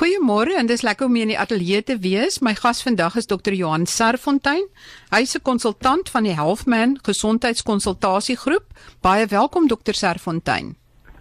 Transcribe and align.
Goeiemôre 0.00 0.54
en 0.56 0.64
dis 0.64 0.80
lekker 0.80 1.10
om 1.10 1.16
hier 1.18 1.26
in 1.26 1.32
die 1.34 1.38
ateljee 1.38 1.82
te 1.84 1.98
wees. 2.00 2.38
My 2.40 2.54
gas 2.56 2.78
vandag 2.80 3.18
is 3.20 3.26
Dr. 3.28 3.52
Johan 3.52 3.82
Serfontein. 3.84 4.64
Hy's 5.12 5.34
'n 5.36 5.42
konsultant 5.42 6.08
van 6.08 6.22
die 6.24 6.32
Healthman 6.32 6.98
Gesondheidskonsultasiegroep. 7.02 8.64
Baie 9.02 9.26
welkom 9.26 9.68
Dr. 9.68 9.92
Serfontein. 9.92 10.76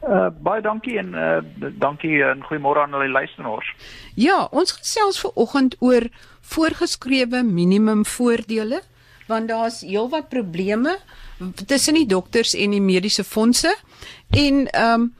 Uh, 0.07 0.29
baie 0.41 0.61
dankie 0.61 0.97
en 0.97 1.11
uh, 1.13 1.69
dankie 1.79 2.23
en 2.23 2.39
goeiemôre 2.43 2.79
aan 2.79 2.93
al 2.93 2.99
die 2.99 3.11
luisteraars. 3.11 3.75
Ja, 4.15 4.47
ons 4.51 4.71
gesels 4.71 5.19
ver 5.19 5.31
oggend 5.35 5.75
oor 5.79 6.07
voorgeskrewe 6.39 7.43
minimum 7.43 8.05
voordele 8.05 8.81
want 9.27 9.47
daar's 9.47 9.81
heelwat 9.81 10.29
probleme 10.29 10.97
tussen 11.65 11.93
die 11.93 12.07
dokters 12.07 12.55
en 12.55 12.71
die 12.71 12.81
mediese 12.81 13.23
fondse 13.23 13.75
en 14.29 14.67
ehm 14.71 15.01
um, 15.01 15.17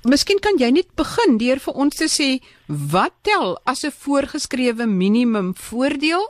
Miskien 0.00 0.38
kan 0.40 0.56
jy 0.56 0.70
net 0.72 0.94
begin 0.96 1.34
deur 1.36 1.58
vir 1.60 1.76
ons 1.76 1.98
te 1.98 2.06
sê 2.08 2.28
wat 2.68 3.12
tel 3.22 3.58
as 3.68 3.84
'n 3.84 3.92
voorgeskrewe 3.92 4.86
minimum 4.86 5.52
voordeel 5.54 6.24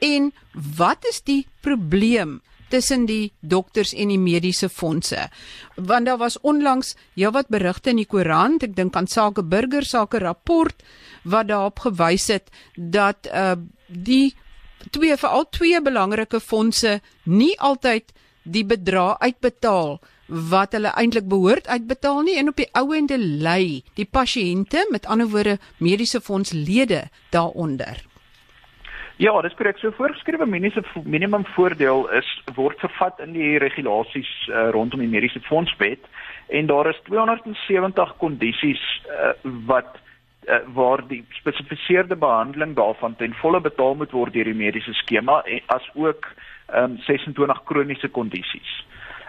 en 0.00 0.32
wat 0.78 1.06
is 1.06 1.20
die 1.20 1.46
probleem 1.62 2.42
tussen 2.70 3.06
die 3.06 3.32
dokters 3.40 3.94
en 3.94 4.08
die 4.08 4.18
mediese 4.18 4.68
fondse? 4.68 5.30
Want 5.76 6.06
daar 6.06 6.18
was 6.18 6.40
onlangs 6.40 6.96
heelwat 7.14 7.46
berigte 7.48 7.90
in 7.90 7.96
die 7.96 8.06
koerant, 8.06 8.62
ek 8.62 8.74
dink 8.74 8.96
aan 8.96 9.06
Sake 9.06 9.42
Burger 9.42 9.84
Sake 9.84 10.18
rapport 10.18 10.82
wat 11.22 11.46
daarop 11.46 11.78
gewys 11.78 12.26
het 12.28 12.50
dat 12.74 13.28
uh 13.32 13.54
die 13.86 14.34
twee 14.90 15.16
veral 15.16 15.48
twee 15.50 15.80
belangrike 15.80 16.40
fondse 16.40 17.00
nie 17.24 17.54
altyd 17.60 18.12
die 18.42 18.64
bedrag 18.64 19.18
uitbetaal 19.18 20.00
wat 20.26 20.72
hulle 20.72 20.92
eintlik 20.96 21.28
behoort 21.28 21.68
uitbetaal 21.68 22.22
nie 22.22 22.38
en 22.38 22.48
op 22.48 22.56
die 22.56 22.70
ou 22.72 22.94
ende 22.96 23.18
lê 23.18 23.82
die 23.98 24.08
pasiënte 24.08 24.86
met 24.90 25.06
ander 25.06 25.28
woorde 25.28 25.58
mediese 25.78 26.20
fondslede 26.20 27.04
daaronder. 27.30 28.00
Ja, 29.16 29.40
dis 29.42 29.54
korrek. 29.54 29.78
So 29.78 29.92
voorgeskrewe 29.94 30.46
mediese 30.46 30.82
minimum 31.04 31.44
voordeel 31.54 32.08
is 32.18 32.28
word 32.56 32.80
vervat 32.82 33.20
in 33.22 33.36
die 33.36 33.58
regulasies 33.62 34.30
uh, 34.48 34.70
rondom 34.74 35.04
die 35.04 35.10
mediese 35.10 35.40
fondswet 35.46 36.08
en 36.48 36.66
daar 36.66 36.88
is 36.90 36.98
270 37.06 38.16
kondisies 38.18 38.82
uh, 39.06 39.30
wat 39.68 40.00
uh, 40.48 40.58
waar 40.74 41.04
die 41.08 41.22
gespesifiseerde 41.28 42.16
behandeling 42.16 42.74
daarvan 42.74 43.14
ten 43.16 43.36
volle 43.38 43.60
betaal 43.60 43.94
moet 43.94 44.10
word 44.10 44.34
deur 44.34 44.50
die 44.50 44.58
mediese 44.64 44.92
skema 45.04 45.42
en 45.46 45.62
as 45.76 45.86
ook 45.94 46.26
um, 46.74 46.98
26 47.06 47.62
kroniese 47.70 48.08
kondisies. 48.08 48.74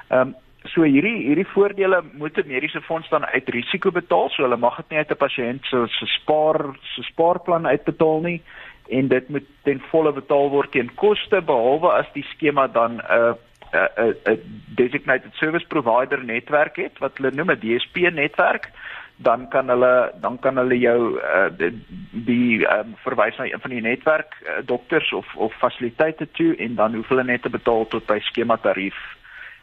Ehm 0.10 0.34
um, 0.34 0.36
So 0.74 0.84
hierdie 0.84 1.28
hierdie 1.28 1.48
voordele 1.54 2.02
moet 2.14 2.38
'n 2.38 2.48
mediese 2.48 2.82
fonds 2.82 3.10
dan 3.10 3.26
uit 3.26 3.50
risiko 3.50 3.92
betaal. 3.92 4.30
So 4.30 4.44
hulle 4.44 4.58
mag 4.58 4.78
dit 4.78 4.90
nie 4.90 4.98
uit 4.98 5.12
'n 5.12 5.24
pasiënt 5.26 5.66
se 5.66 5.86
se 5.88 6.06
spaar 6.06 6.78
se 6.82 7.04
spaarplan 7.04 7.68
uitbetaal 7.68 8.22
nie 8.22 8.42
en 8.90 9.08
dit 9.08 9.30
moet 9.30 9.48
ten 9.64 9.82
volle 9.90 10.12
betaal 10.14 10.50
word 10.50 10.72
teen 10.72 10.90
koste 10.96 11.42
behalwe 11.42 11.92
as 11.92 12.10
die 12.14 12.26
skema 12.34 12.68
dan 12.68 13.02
'n 13.02 13.36
'n 13.74 14.16
'n 14.26 14.40
designated 14.76 15.34
service 15.34 15.68
provider 15.68 16.24
netwerk 16.24 16.76
het 16.76 16.98
wat 17.00 17.18
hulle 17.18 17.32
noem 17.32 17.52
'n 17.52 17.60
DSP 17.60 17.96
netwerk 18.12 18.72
dan 19.18 19.48
kan 19.48 19.70
hulle 19.70 20.12
dan 20.22 20.40
kan 20.40 20.58
hulle 20.58 20.80
jou 20.80 21.20
uh, 21.20 21.48
die, 21.58 21.86
die 22.12 22.68
um, 22.68 22.96
verwys 23.04 23.38
na 23.38 23.46
een 23.46 23.60
van 23.60 23.70
die 23.70 23.82
netwerk 23.82 24.36
uh, 24.44 24.66
dokters 24.66 25.14
of 25.14 25.36
of 25.36 25.54
fasiliteite 25.54 26.32
toe 26.32 26.56
en 26.56 26.76
dan 26.76 26.96
hoef 26.96 27.08
hulle 27.08 27.24
net 27.24 27.42
te 27.42 27.50
betaal 27.50 27.88
tot 27.88 28.06
by 28.06 28.20
skema 28.20 28.58
tarief. 28.58 28.98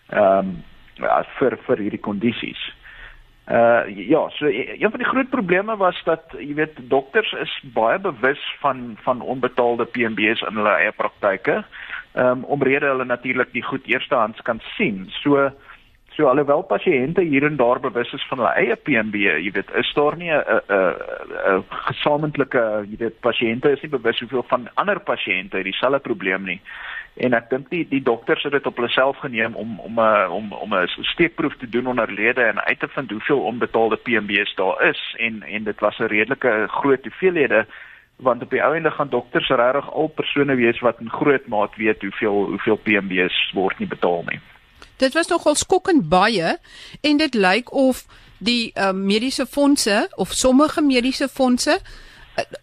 Ehm 0.09 0.39
um, 0.39 0.63
ja, 1.03 1.23
vir 1.39 1.59
vir 1.67 1.85
hierdie 1.87 2.01
kondisies. 2.01 2.61
Uh 3.51 3.83
ja, 3.91 4.29
so 4.39 4.47
e, 4.47 4.79
een 4.79 4.91
van 4.91 5.01
die 5.03 5.09
groot 5.09 5.31
probleme 5.31 5.77
was 5.77 5.99
dat 6.05 6.31
jy 6.39 6.55
weet 6.55 6.79
dokters 6.91 7.33
is 7.43 7.55
baie 7.75 7.99
bewus 7.99 8.43
van 8.61 8.97
van 9.03 9.21
onbetaalde 9.21 9.85
PMB's 9.85 10.45
in 10.47 10.61
hulle 10.61 10.77
eie 10.79 10.93
praktyke. 10.93 11.65
Um 12.15 12.45
omrede 12.45 12.87
hulle 12.87 13.05
natuurlik 13.05 13.53
die 13.53 13.65
goed 13.67 13.87
eerstehands 13.87 14.43
kan 14.43 14.61
sien. 14.77 15.09
So 15.23 15.51
so 16.15 16.29
alhoewel 16.29 16.63
pasiënte 16.69 17.25
hier 17.25 17.45
en 17.49 17.57
daar 17.57 17.81
bewus 17.81 18.13
is 18.13 18.27
van 18.29 18.39
hulle 18.39 18.55
eie 18.61 18.77
PMB, 18.77 19.15
jy 19.17 19.51
weet, 19.53 19.71
is 19.81 19.93
daar 19.97 20.17
nie 20.17 20.31
'n 20.31 20.45
'n 20.69 21.65
gesamentlike, 21.69 22.85
jy 22.91 22.97
weet, 22.99 23.21
pasiënte 23.21 23.73
is 23.73 23.83
nie 23.83 23.91
bewus 23.91 24.21
hoeveel 24.21 24.45
van 24.49 24.69
ander 24.75 25.01
pasiënte 25.01 25.63
dieselfde 25.63 25.99
probleem 25.99 26.45
nie 26.45 26.61
en 27.15 27.35
ek 27.37 27.51
dink 27.51 27.71
die 27.71 27.85
die 27.89 28.03
dokters 28.03 28.43
het 28.43 28.53
dit 28.53 28.67
op 28.67 28.77
hulle 28.77 28.89
self 28.89 29.19
geneem 29.21 29.55
om 29.55 29.81
om 29.81 30.01
'n 30.01 30.05
uh, 30.05 30.33
om 30.33 30.53
om 30.53 30.75
'n 30.75 30.89
steekproef 31.13 31.57
te 31.57 31.69
doen 31.69 31.87
onder 31.87 32.13
lede 32.13 32.43
en 32.43 32.65
uit 32.65 32.81
te 32.81 32.89
vind 32.89 33.11
hoeveel 33.11 33.41
onbetaalde 33.41 33.97
PMB's 33.97 34.55
daar 34.55 34.89
is 34.89 35.15
en 35.19 35.43
en 35.43 35.65
dit 35.65 35.81
was 35.81 35.99
'n 35.99 36.13
redelike 36.13 36.67
groot 36.69 37.03
hoeveelhede 37.03 37.67
want 38.17 38.43
op 38.43 38.51
die 38.51 38.63
ou 38.63 38.77
ende 38.77 38.91
gaan 38.91 39.09
dokters 39.09 39.49
regtig 39.49 39.93
al 39.93 40.07
persone 40.07 40.55
wees 40.55 40.81
wat 40.81 41.01
in 41.01 41.11
groot 41.11 41.47
maat 41.47 41.77
weet 41.77 42.01
hoeveel 42.01 42.45
hoeveel 42.45 42.77
PMB's 42.77 43.51
word 43.55 43.79
nie 43.79 43.89
betaal 43.89 44.25
nie. 44.27 44.41
Dit 44.97 45.13
was 45.13 45.29
nogal 45.29 45.55
skokkend 45.55 46.09
baie 46.09 46.59
en 47.01 47.17
dit 47.17 47.35
lyk 47.35 47.73
of 47.73 48.07
die 48.39 48.73
uh, 48.75 48.93
mediese 48.93 49.47
fondse 49.47 50.09
of 50.15 50.33
sommige 50.33 50.83
mediese 50.83 51.29
fondse 51.29 51.81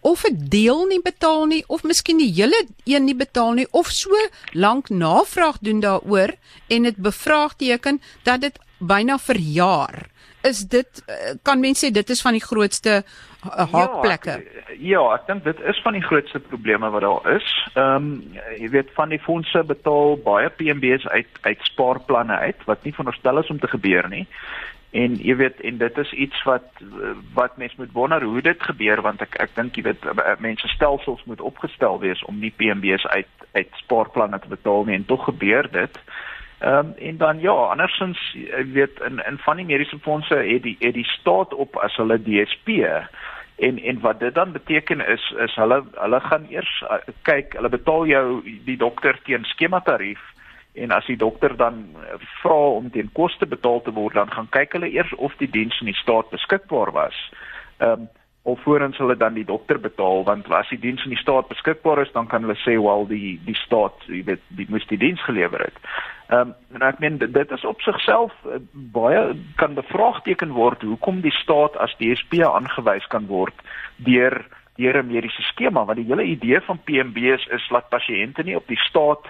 of 0.00 0.24
'n 0.24 0.36
deel 0.48 0.86
nie 0.86 1.02
betaal 1.02 1.46
nie 1.46 1.64
of 1.66 1.82
miskien 1.82 2.18
die 2.18 2.32
hele 2.32 2.66
een 2.84 3.04
nie 3.04 3.16
betaal 3.16 3.52
nie 3.52 3.66
of 3.70 3.86
so 3.86 4.10
lank 4.52 4.88
navraag 4.88 5.58
doen 5.60 5.80
daaroor 5.80 6.34
en 6.68 6.82
dit 6.82 6.96
bevraagteken 6.96 8.00
dat 8.22 8.40
dit 8.40 8.58
byna 8.78 9.18
verjaar. 9.18 10.08
Is 10.42 10.64
dit 10.68 11.02
eh, 11.06 11.36
kan 11.42 11.60
mense 11.60 11.86
sê 11.86 11.90
dit 11.92 12.10
is 12.10 12.22
van 12.24 12.32
die 12.32 12.44
grootste 12.44 13.02
eh, 13.44 13.72
haakplekke? 13.72 14.30
Ja, 14.30 14.36
ek, 14.36 14.78
ja, 14.78 15.02
ek 15.14 15.26
dink 15.26 15.44
dit 15.44 15.60
is 15.60 15.80
van 15.84 15.92
die 15.92 16.02
grootste 16.02 16.40
probleme 16.40 16.90
wat 16.90 17.04
daar 17.04 17.36
is. 17.36 17.50
Ehm 17.74 17.94
um, 17.96 18.38
jy 18.56 18.70
weet 18.72 18.90
van 18.96 19.08
die 19.08 19.20
fondse 19.20 19.62
betaal 19.64 20.16
baie 20.24 20.48
PMB's 20.48 21.06
uit 21.06 21.28
uit 21.40 21.58
spaarplanne 21.62 22.36
uit 22.36 22.64
wat 22.64 22.84
nie 22.84 22.92
veronderstel 22.92 23.38
is 23.38 23.50
om 23.50 23.60
te 23.60 23.68
gebeur 23.68 24.08
nie. 24.08 24.26
En 24.90 25.14
jy 25.22 25.36
weet 25.36 25.60
en 25.60 25.76
dit 25.78 25.98
is 25.98 26.12
iets 26.12 26.42
wat 26.42 26.82
wat 27.34 27.56
mense 27.56 27.74
moet 27.78 27.92
wonder 27.92 28.22
hoe 28.22 28.42
dit 28.42 28.62
gebeur 28.62 29.00
want 29.06 29.20
ek 29.22 29.36
ek 29.38 29.54
dink 29.54 29.76
jy 29.78 29.84
weet 29.86 30.06
mense 30.42 30.68
stelsels 30.68 31.22
moet 31.30 31.40
opgestel 31.40 32.00
wees 32.02 32.24
om 32.26 32.40
nie 32.42 32.50
PMB's 32.56 33.06
uit 33.06 33.46
uit 33.52 33.70
spaarplanne 33.82 34.38
te 34.38 34.50
betaal 34.50 34.84
nie 34.84 34.98
en 34.98 35.06
tog 35.06 35.24
gebeur 35.24 35.70
dit. 35.70 36.00
Ehm 36.58 36.90
um, 36.90 36.94
en 36.98 37.16
dan 37.16 37.40
ja, 37.40 37.54
andersins 37.70 38.18
jy 38.34 38.64
weet 38.72 38.98
in 39.06 39.22
in 39.26 39.38
van 39.38 39.56
die 39.56 39.64
mediese 39.64 39.98
fondse 39.98 40.34
het 40.34 40.62
die 40.62 40.76
het 40.80 40.94
die 40.94 41.06
staat 41.06 41.54
op 41.54 41.76
as 41.76 41.96
hulle 41.96 42.18
DSP 42.18 42.82
en 43.60 43.78
en 43.78 44.00
wat 44.00 44.20
dit 44.20 44.34
dan 44.34 44.52
beteken 44.52 45.06
is 45.06 45.34
is 45.46 45.54
hulle 45.54 45.84
hulle 45.94 46.20
gaan 46.20 46.46
eers 46.50 46.82
uh, 46.90 46.98
kyk, 47.22 47.52
hulle 47.52 47.68
betaal 47.68 48.06
jou 48.06 48.42
die 48.64 48.76
dokter 48.76 49.18
teen 49.22 49.44
skema 49.44 49.80
tarief 49.80 50.20
en 50.80 50.94
as 50.96 51.06
die 51.06 51.18
dokter 51.20 51.56
dan 51.56 51.82
eh, 52.00 52.16
vra 52.42 52.60
om 52.78 52.90
teen 52.90 53.10
koste 53.12 53.46
betaal 53.46 53.82
te 53.84 53.92
word 53.96 54.16
dan 54.18 54.32
gaan 54.32 54.48
kyk 54.56 54.78
hulle 54.78 54.90
eers 54.92 55.12
of 55.16 55.36
die 55.42 55.50
diens 55.50 55.76
in 55.80 55.92
die 55.92 56.00
staat 56.00 56.32
beskikbaar 56.34 56.94
was. 56.96 57.18
Ehm 57.78 58.06
um, 58.06 58.08
of 58.42 58.62
voorens 58.64 58.96
hulle 58.96 59.16
dan 59.16 59.34
die 59.36 59.44
dokter 59.44 59.80
betaal 59.80 60.22
want 60.24 60.46
as 60.56 60.68
die 60.72 60.78
diens 60.80 61.02
in 61.04 61.12
die 61.12 61.20
staat 61.20 61.48
beskikbaar 61.48 62.00
is 62.00 62.12
dan 62.12 62.26
kan 62.26 62.40
hulle 62.46 62.56
sê 62.62 62.78
wel 62.80 63.04
die 63.10 63.34
die 63.44 63.56
staat 63.66 64.06
jy 64.08 64.22
weet 64.24 64.46
die 64.56 64.66
moes 64.72 64.86
die 64.88 64.98
diens 64.98 65.20
gelewer 65.28 65.66
het. 65.66 65.76
Ehm 66.30 66.40
um, 66.40 66.54
en 66.74 66.86
ek 66.88 67.02
meen 67.04 67.18
dit 67.20 67.52
is 67.56 67.66
op 67.68 67.84
sigself 67.84 68.32
uh, 68.48 68.56
baie 68.72 69.36
kan 69.60 69.76
bevraagteken 69.76 70.56
word 70.56 70.82
hoekom 70.88 71.20
die 71.20 71.36
staat 71.42 71.76
as 71.76 71.96
DSP 72.00 72.40
aangewys 72.48 73.06
kan 73.12 73.28
word 73.28 73.66
deur 74.08 74.40
deur 74.80 75.02
'n 75.02 75.12
mediese 75.12 75.42
skema 75.52 75.84
want 75.84 76.00
die 76.00 76.08
hele 76.08 76.24
idee 76.24 76.60
van 76.60 76.80
PMB's 76.84 77.46
is 77.46 77.68
dat 77.68 77.92
pasiënte 77.92 78.42
nie 78.42 78.56
op 78.56 78.66
die 78.68 78.80
staat 78.88 79.28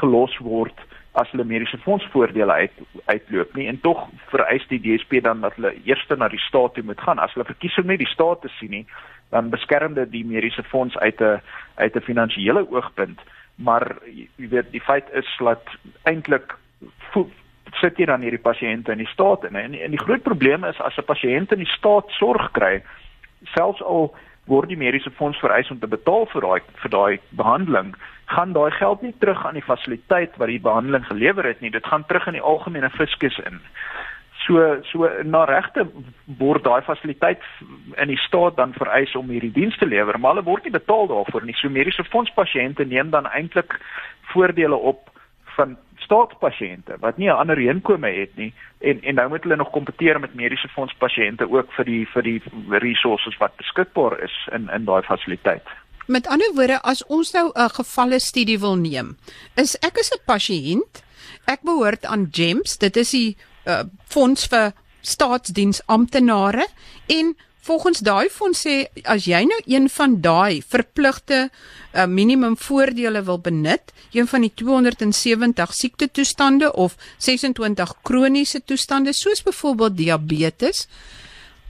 gelos 0.00 0.36
word 0.38 0.78
as 1.14 1.30
hulle 1.30 1.44
mediese 1.46 1.78
fondsvoordele 1.78 2.52
uit 2.52 2.78
uitloop 3.06 3.54
nie. 3.54 3.68
En 3.70 3.80
tog 3.80 4.08
vereis 4.32 4.66
die 4.68 4.80
DSP 4.82 5.22
dan 5.22 5.40
dat 5.40 5.54
hulle 5.54 5.74
eers 5.84 6.06
na 6.18 6.28
die 6.28 6.42
staat 6.42 6.74
toe 6.74 6.82
moet 6.84 7.00
gaan. 7.00 7.22
As 7.22 7.32
hulle 7.34 7.46
verkies 7.46 7.78
om 7.78 7.86
nie 7.86 8.00
die 8.00 8.10
staat 8.10 8.42
te 8.42 8.50
sien 8.58 8.70
nie 8.70 8.86
dan 9.34 9.50
beskerm 9.50 9.94
dit 9.94 10.10
die 10.10 10.24
mediese 10.24 10.62
fonds 10.62 10.96
uit 10.96 11.20
'n 11.20 11.40
uit 11.74 11.96
'n 11.96 12.08
finansiële 12.10 12.70
oogpunt. 12.70 13.20
Maar 13.54 13.96
jy 14.36 14.48
weet 14.48 14.70
die 14.70 14.80
feit 14.90 15.06
is 15.12 15.36
dat 15.38 15.62
eintlik 16.02 16.56
sit 17.80 17.98
jy 17.98 18.06
dan 18.06 18.20
hierdie 18.20 18.46
pasiënte 18.50 18.92
in 18.92 19.02
die 19.02 19.12
staat 19.12 19.44
en, 19.44 19.56
en 19.56 19.90
die 19.90 20.04
groot 20.06 20.22
probleem 20.22 20.64
is 20.64 20.80
as 20.80 20.96
'n 20.96 21.10
pasiënt 21.12 21.52
in 21.52 21.58
die 21.58 21.74
staat 21.78 22.10
sorg 22.10 22.50
kry 22.52 22.82
selfs 23.42 23.82
al 23.82 24.14
word 24.46 24.68
die 24.68 24.80
mediese 24.80 25.10
fonds 25.10 25.38
vereis 25.40 25.70
om 25.70 25.78
te 25.80 25.88
betaal 25.88 26.26
vir 26.32 26.44
daai 26.46 26.60
vir 26.82 26.90
daai 26.90 27.20
behandeling 27.30 27.94
gaan 28.32 28.52
daai 28.52 28.70
geld 28.70 29.02
nie 29.02 29.14
terug 29.18 29.44
aan 29.46 29.58
die 29.58 29.64
fasiliteit 29.64 30.36
wat 30.40 30.48
die 30.48 30.60
behandeling 30.60 31.04
gelewer 31.06 31.44
het 31.44 31.60
nie. 31.60 31.70
Dit 31.70 31.86
gaan 31.86 32.06
terug 32.06 32.26
in 32.26 32.38
die 32.38 32.44
algemene 32.52 32.90
fiskus 32.90 33.38
in. 33.44 33.60
So 34.44 34.60
so 34.90 35.08
na 35.24 35.44
regte 35.48 35.86
word 36.38 36.64
daai 36.64 36.82
fasiliteit 36.82 37.42
in 37.96 38.08
die 38.12 38.20
staat 38.26 38.56
dan 38.56 38.72
vereis 38.76 39.14
om 39.16 39.30
hierdie 39.32 39.52
diens 39.52 39.76
te 39.78 39.86
lewer 39.86 40.18
maar 40.18 40.34
hulle 40.34 40.48
word 40.48 40.64
nie 40.64 40.76
betaal 40.76 41.08
daarvoor 41.12 41.44
nie. 41.44 41.56
So 41.60 41.68
mediese 41.68 42.04
fonds 42.04 42.32
pasiënte 42.36 42.84
neem 42.84 43.10
dan 43.10 43.30
eintlik 43.30 43.78
voordele 44.32 44.76
op 44.76 45.13
van 45.56 45.76
staatspasiënte 46.04 46.98
wat 47.00 47.16
nie 47.18 47.28
'n 47.28 47.40
ander 47.42 47.56
heenkome 47.56 48.10
het 48.10 48.36
nie 48.36 48.52
en 48.80 49.02
en 49.02 49.14
nou 49.14 49.28
moet 49.28 49.42
hulle 49.42 49.56
nog 49.56 49.70
kompeteer 49.70 50.20
met 50.20 50.34
mediese 50.34 50.68
fonds 50.68 50.94
pasiënte 50.98 51.50
ook 51.50 51.72
vir 51.72 51.84
die 51.84 52.06
vir 52.12 52.22
die 52.22 52.42
resources 52.68 53.36
wat 53.38 53.56
beskikbaar 53.56 54.20
is 54.22 54.36
in 54.52 54.68
in 54.68 54.84
daai 54.84 55.02
fasiliteit. 55.02 55.66
Met 56.06 56.26
ander 56.26 56.52
woorde, 56.54 56.82
as 56.82 57.06
ons 57.06 57.32
nou 57.32 57.50
'n 57.54 57.68
gevalle 57.68 58.20
studie 58.20 58.58
wil 58.60 58.76
neem, 58.76 59.16
is 59.56 59.76
ek 59.80 59.98
as 59.98 60.10
'n 60.12 60.24
pasiënt, 60.26 61.02
ek 61.46 61.62
behoort 61.62 62.04
aan 62.04 62.28
GEMS, 62.30 62.78
dit 62.78 62.96
is 62.96 63.10
die 63.10 63.36
uh, 63.66 63.84
fonds 64.04 64.46
vir 64.46 64.72
staatsdiensamptenare 65.00 66.66
en 67.06 67.36
volgens 67.64 68.02
daai 68.04 68.28
fonds 68.28 68.60
sê 68.66 68.74
as 69.08 69.24
jy 69.28 69.40
nou 69.48 69.60
een 69.70 69.88
van 69.96 70.18
daai 70.24 70.60
verpligte 70.74 71.46
uh, 71.48 72.04
minimum 72.06 72.56
voordele 72.60 73.22
wil 73.24 73.40
benut, 73.40 73.92
een 74.12 74.28
van 74.28 74.44
die 74.44 74.52
270 74.54 75.72
siekte 75.74 76.10
toestande 76.10 76.72
of 76.72 76.96
26 77.18 77.94
kroniese 78.02 78.60
toestande 78.64 79.14
soos 79.16 79.42
byvoorbeeld 79.46 79.96
diabetes, 79.96 80.88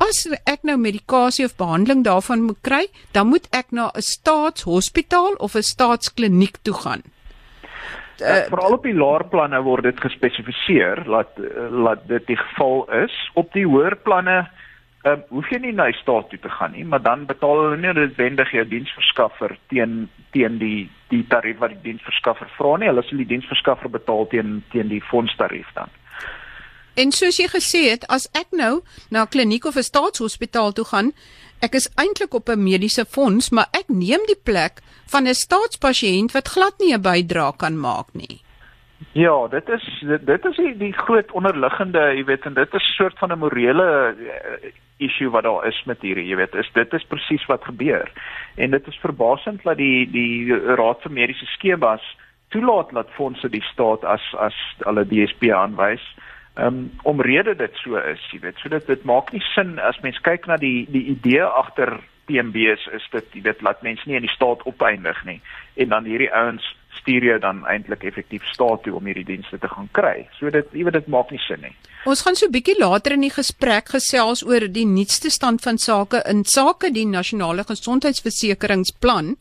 as 0.03 0.25
ek 0.51 0.67
nou 0.67 0.77
medikasie 0.83 1.47
of 1.47 1.55
behandeling 1.57 2.03
daarvan 2.05 2.43
moet 2.49 2.59
kry, 2.67 2.85
dan 3.15 3.31
moet 3.31 3.47
ek 3.55 3.71
na 3.71 3.91
'n 3.95 4.03
staatshospitaal 4.03 5.39
of 5.39 5.55
'n 5.55 5.63
staatskliniek 5.63 6.59
toe 6.63 6.75
gaan. 6.75 7.03
Uh, 8.23 8.47
Veral 8.51 8.73
op 8.79 8.83
die 8.83 8.95
laer 8.95 9.25
planne 9.27 9.63
word 9.63 9.83
dit 9.83 10.01
gespesifiseer 10.01 11.05
dat 11.05 11.35
dat 11.85 12.07
dit 12.09 12.27
die 12.27 12.37
geval 12.37 12.87
is. 12.93 13.15
Op 13.35 13.53
die 13.53 13.67
hoër 13.67 13.97
planne 13.97 14.39
ehm 14.39 14.65
um, 15.05 15.23
hoef 15.29 15.51
jy 15.53 15.61
nie 15.63 15.73
na 15.73 15.87
die 15.91 15.99
staat 16.01 16.29
toe 16.31 16.39
te 16.39 16.51
gaan 16.51 16.73
nie, 16.73 16.85
maar 16.85 17.03
dan 17.03 17.27
betaal 17.27 17.61
hulle 17.63 17.81
nie 17.81 17.93
noodwendig 17.93 18.53
jou 18.53 18.65
diensverskaffer 18.69 19.57
teen 19.73 20.09
teen 20.33 20.59
die 20.59 20.89
die 21.13 21.23
tarief 21.31 21.61
wat 21.63 21.75
die 21.77 21.83
diensverskaffer 21.91 22.49
vra 22.57 22.77
nie. 22.79 22.89
Hulle 22.91 23.05
sal 23.07 23.21
die 23.23 23.31
diensverskaffer 23.35 23.93
betaal 23.93 24.27
teen 24.33 24.63
teen 24.73 24.89
die 24.89 25.03
fondstarief 25.11 25.69
dan. 25.75 25.93
En 26.95 27.11
soos 27.11 27.41
jy 27.41 27.49
gesê 27.51 27.81
het, 27.91 28.05
as 28.07 28.29
ek 28.39 28.55
nou 28.55 28.83
na 29.11 29.23
'n 29.23 29.33
kliniek 29.35 29.65
of 29.65 29.77
'n 29.77 29.91
staatshospitaal 29.91 30.73
toe 30.73 30.85
gaan, 30.85 31.13
ek 31.61 31.75
is 31.75 31.91
eintlik 31.97 32.35
op 32.35 32.49
'n 32.49 32.63
mediese 32.63 33.05
fonds, 33.05 33.51
maar 33.51 33.69
ek 33.73 33.89
neem 33.89 34.23
die 34.27 34.41
plek 34.45 34.81
van 35.13 35.27
'n 35.27 35.35
staatspasiënt 35.35 36.33
wat 36.33 36.49
glad 36.49 36.75
nie 36.79 36.95
'n 36.95 37.03
bydrae 37.03 37.57
kan 37.57 37.79
maak 37.79 38.09
nie. 38.13 38.41
Ja, 39.13 39.49
dit 39.49 39.69
is 39.69 39.85
dit, 40.01 40.27
dit 40.27 40.45
is 40.45 40.57
die, 40.57 40.77
die 40.77 40.93
groot 40.93 41.33
onderliggende, 41.33 41.99
jy 42.17 42.25
weet, 42.25 42.47
en 42.47 42.55
dit 42.55 42.75
is 42.75 42.83
'n 42.83 42.95
soort 42.97 43.19
van 43.19 43.33
'n 43.33 43.39
morele 43.39 44.15
uh, 44.15 44.71
issue 45.03 45.31
wat 45.31 45.45
daar 45.45 45.67
is 45.67 45.81
met 45.87 46.03
hierdie, 46.03 46.27
jy 46.29 46.37
weet, 46.39 46.55
is 46.55 46.71
dit 46.75 46.93
is 46.95 47.07
presies 47.11 47.47
wat 47.51 47.65
gebeur. 47.67 48.11
En 48.57 48.71
dit 48.71 48.87
is 48.87 49.01
verbasend 49.03 49.63
dat 49.67 49.79
die 49.81 50.07
die 50.11 50.55
Raad 50.79 51.03
vir 51.03 51.13
Mediese 51.13 51.49
Skemas 51.57 52.05
toelaat 52.55 52.93
dat 52.95 53.11
fondse 53.17 53.51
die 53.51 53.65
staat 53.73 54.05
as 54.05 54.23
as 54.39 54.57
hulle 54.87 55.07
DSP 55.11 55.51
aanwys. 55.51 56.05
Um, 56.55 56.93
omrede 57.03 57.57
dit 57.59 57.83
so 57.83 57.99
is, 57.99 58.23
jy 58.31 58.39
weet, 58.45 58.59
so 58.63 58.71
dit 58.71 58.87
dit 58.87 59.05
maak 59.05 59.33
nie 59.35 59.43
sin 59.55 59.79
as 59.83 59.99
mens 60.07 60.21
kyk 60.23 60.47
na 60.47 60.57
die 60.63 60.87
die 60.87 61.09
idee 61.17 61.43
agter 61.43 61.99
PMB's 62.29 62.87
is 62.95 63.05
dit 63.13 63.37
jy 63.37 63.43
weet 63.49 63.63
laat 63.67 63.83
mense 63.83 64.07
nie 64.07 64.17
in 64.21 64.27
die 64.27 64.33
staat 64.33 64.63
opeindig 64.71 65.19
nie 65.29 65.41
en 65.75 65.91
dan 65.93 66.07
hierdie 66.09 66.31
ouens 66.33 66.65
stuur 67.01 67.25
jy 67.25 67.39
dan 67.43 67.65
eintlik 67.71 68.05
effektief 68.05 68.45
staat 68.53 68.83
toe 68.85 68.95
om 68.99 69.07
hierdie 69.07 69.27
dienste 69.29 69.59
te 69.59 69.69
gaan 69.69 69.89
kry. 69.93 70.27
So 70.39 70.51
dit 70.51 70.67
jy 70.73 70.85
weet 70.87 70.99
dit 70.99 71.11
maak 71.13 71.31
nie 71.31 71.41
sin 71.47 71.61
nie. 71.61 71.75
Ons 72.05 72.23
gaan 72.25 72.37
so 72.37 72.51
bietjie 72.53 72.77
later 72.79 73.15
in 73.17 73.25
die 73.25 73.33
gesprek 73.33 73.89
gesels 73.95 74.45
oor 74.45 74.67
die 74.69 74.87
nuutste 74.87 75.31
stand 75.31 75.65
van 75.65 75.79
sake 75.79 76.21
in 76.29 76.45
sake 76.45 76.91
die 76.93 77.07
nasionale 77.09 77.65
gesondheidsversekeringsplan. 77.65 79.37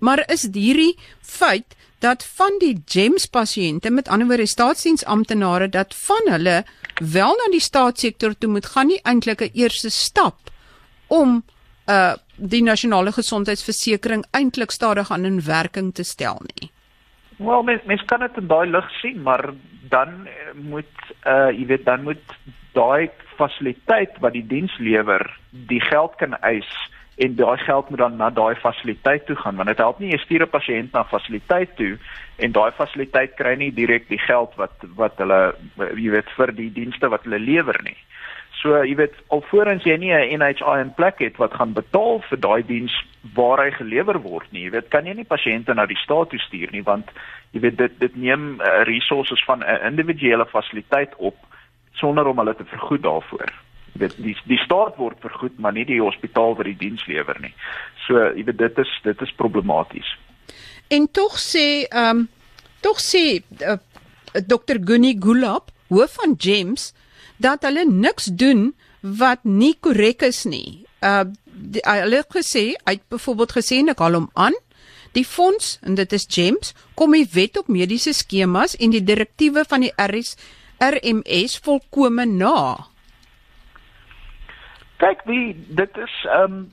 Maar 0.00 0.24
is 0.32 0.48
hierdie 0.52 0.96
feit 1.20 1.76
dat 2.00 2.24
van 2.24 2.56
die 2.60 2.78
GEMS 2.88 3.26
pasiënte 3.28 3.90
met 3.92 4.08
ander 4.08 4.28
woorde 4.28 4.46
staatsdiensamptenare 4.48 5.68
dat 5.68 5.94
van 6.06 6.32
hulle 6.32 6.62
wel 7.00 7.36
na 7.36 7.50
die 7.52 7.60
staatssektor 7.60 8.34
toe 8.38 8.48
moet 8.50 8.66
gaan 8.72 8.88
nie 8.88 9.00
eintlik 9.04 9.42
'n 9.42 9.52
eerste 9.52 9.90
stap 9.90 10.50
om 11.08 11.42
uh 11.86 12.16
die 12.40 12.62
nasionale 12.62 13.12
gesondheidsversekering 13.12 14.24
eintlik 14.30 14.70
stadig 14.70 15.10
aan 15.10 15.24
in 15.24 15.42
werking 15.44 15.94
te 15.94 16.02
stel 16.02 16.40
nie. 16.56 16.70
Wel 17.40 17.62
mens 17.62 17.82
mens 17.88 18.04
kan 18.04 18.20
dit 18.20 18.36
in 18.36 18.46
daai 18.46 18.68
lig 18.68 18.88
sien, 19.00 19.22
maar 19.22 19.50
dan 19.88 20.26
eh, 20.26 20.54
moet 20.54 20.96
uh 21.24 21.48
jy 21.48 21.66
weet 21.66 21.84
dan 21.84 22.02
moet 22.02 22.34
daai 22.76 23.10
fasiliteit 23.40 24.18
wat 24.20 24.36
die 24.36 24.46
diens 24.46 24.76
lewer, 24.78 25.24
die 25.50 25.80
geld 25.80 26.14
kan 26.20 26.36
eis 26.40 26.68
en 27.20 27.36
daai 27.36 27.56
geld 27.64 27.88
moet 27.90 27.98
dan 27.98 28.16
na 28.16 28.30
daai 28.30 28.54
fasiliteit 28.54 29.26
toe 29.26 29.36
gaan 29.36 29.56
want 29.56 29.68
dit 29.68 29.80
help 29.84 29.98
nie 30.00 30.12
jy 30.12 30.20
stuur 30.20 30.44
'n 30.46 30.52
pasiënt 30.56 30.92
na 30.92 31.04
fasiliteit 31.04 31.74
toe 31.80 31.96
en 32.36 32.52
daai 32.52 32.70
fasiliteit 32.76 33.34
kry 33.40 33.54
nie 33.56 33.72
direk 33.80 34.08
die 34.08 34.20
geld 34.26 34.54
wat 34.60 34.76
wat 35.00 35.18
hulle 35.24 35.40
jy 35.96 36.10
weet 36.16 36.30
vir 36.36 36.52
die 36.52 36.70
dienste 36.72 37.08
wat 37.08 37.24
hulle 37.24 37.38
lewer 37.38 37.80
nie. 37.84 37.96
So 38.60 38.76
jy 38.84 38.92
weet 38.98 39.14
alvorens 39.32 39.86
jy 39.88 39.96
nie 39.96 40.12
'n 40.12 40.40
NHI 40.40 40.80
in 40.80 40.92
plek 40.94 41.18
het 41.18 41.36
wat 41.40 41.54
gaan 41.56 41.72
betaal 41.72 42.20
vir 42.28 42.38
daai 42.38 42.62
diens 42.66 42.92
waar 43.34 43.58
hy 43.64 43.70
gelewer 43.70 44.20
word 44.20 44.52
nie. 44.52 44.64
Jy 44.64 44.70
weet 44.70 44.88
kan 44.90 45.06
jy 45.06 45.14
nie 45.14 45.24
pasiënte 45.24 45.74
na 45.74 45.86
die 45.86 45.96
staat 45.96 46.30
toe 46.30 46.38
stuur 46.38 46.68
nie 46.72 46.82
want 46.82 47.08
jy 47.52 47.60
weet 47.60 47.76
dit 47.78 47.98
dit 48.00 48.16
neem 48.16 48.60
uh, 48.60 48.82
resources 48.84 49.44
van 49.44 49.64
'n 49.64 49.86
individuele 49.86 50.46
fasiliteit 50.46 51.16
op 51.16 51.36
sonder 51.92 52.26
om 52.26 52.38
hulle 52.38 52.54
te 52.56 52.64
vergoed 52.64 53.02
daarvoor. 53.02 53.48
Jy 53.92 54.00
weet 54.00 54.16
die 54.22 54.36
die 54.44 54.62
staat 54.64 54.96
word 54.96 55.16
vergoed 55.20 55.58
maar 55.58 55.72
nie 55.72 55.84
die 55.84 56.00
hospitaal 56.00 56.56
wat 56.56 56.66
die 56.66 56.76
diens 56.76 57.06
lewer 57.06 57.36
nie. 57.40 57.54
So 58.06 58.14
jy 58.36 58.44
weet 58.44 58.58
dit 58.58 58.78
is 58.78 59.00
dit 59.02 59.20
is 59.20 59.32
problematies. 59.32 60.16
En 60.88 61.08
tog 61.10 61.38
sê 61.38 61.86
ehm 61.88 62.16
um, 62.16 62.28
tog 62.80 63.00
sê 63.00 63.40
uh, 63.64 63.78
Dr. 64.46 64.78
Gunny 64.84 65.16
Gulab, 65.18 65.70
hoof 65.88 66.14
van 66.20 66.34
GEMS 66.38 66.92
dat 67.40 67.64
hulle 67.66 67.84
niks 67.88 68.30
doen 68.32 68.70
wat 69.00 69.44
nie 69.44 69.74
korrek 69.80 70.22
is 70.28 70.44
nie. 70.44 70.84
Uh 71.00 71.24
die, 71.60 71.82
hulle 71.84 72.22
het 72.22 72.32
gesê, 72.32 72.62
hy 72.88 72.94
het 72.96 73.02
byvoorbeeld 73.12 73.52
gesê 73.52 73.80
en 73.82 73.92
ek 73.92 74.00
haal 74.00 74.16
hom 74.16 74.30
aan, 74.32 74.54
die 75.12 75.26
fonds 75.26 75.74
en 75.84 75.98
dit 75.98 76.12
is 76.16 76.24
GEMS 76.30 76.72
kom 76.96 77.12
die 77.16 77.26
wet 77.34 77.58
op 77.60 77.68
mediese 77.68 78.14
skemas 78.16 78.76
en 78.78 78.94
die 78.94 79.02
direktiewe 79.04 79.66
van 79.68 79.84
die 79.84 79.92
RS 80.00 80.36
RMS 80.80 81.58
volkome 81.64 82.24
na. 82.30 82.86
Kyk, 85.00 85.26
wie 85.28 85.52
dit 85.68 86.00
is 86.00 86.16
ehm 86.28 86.62
um, 86.62 86.64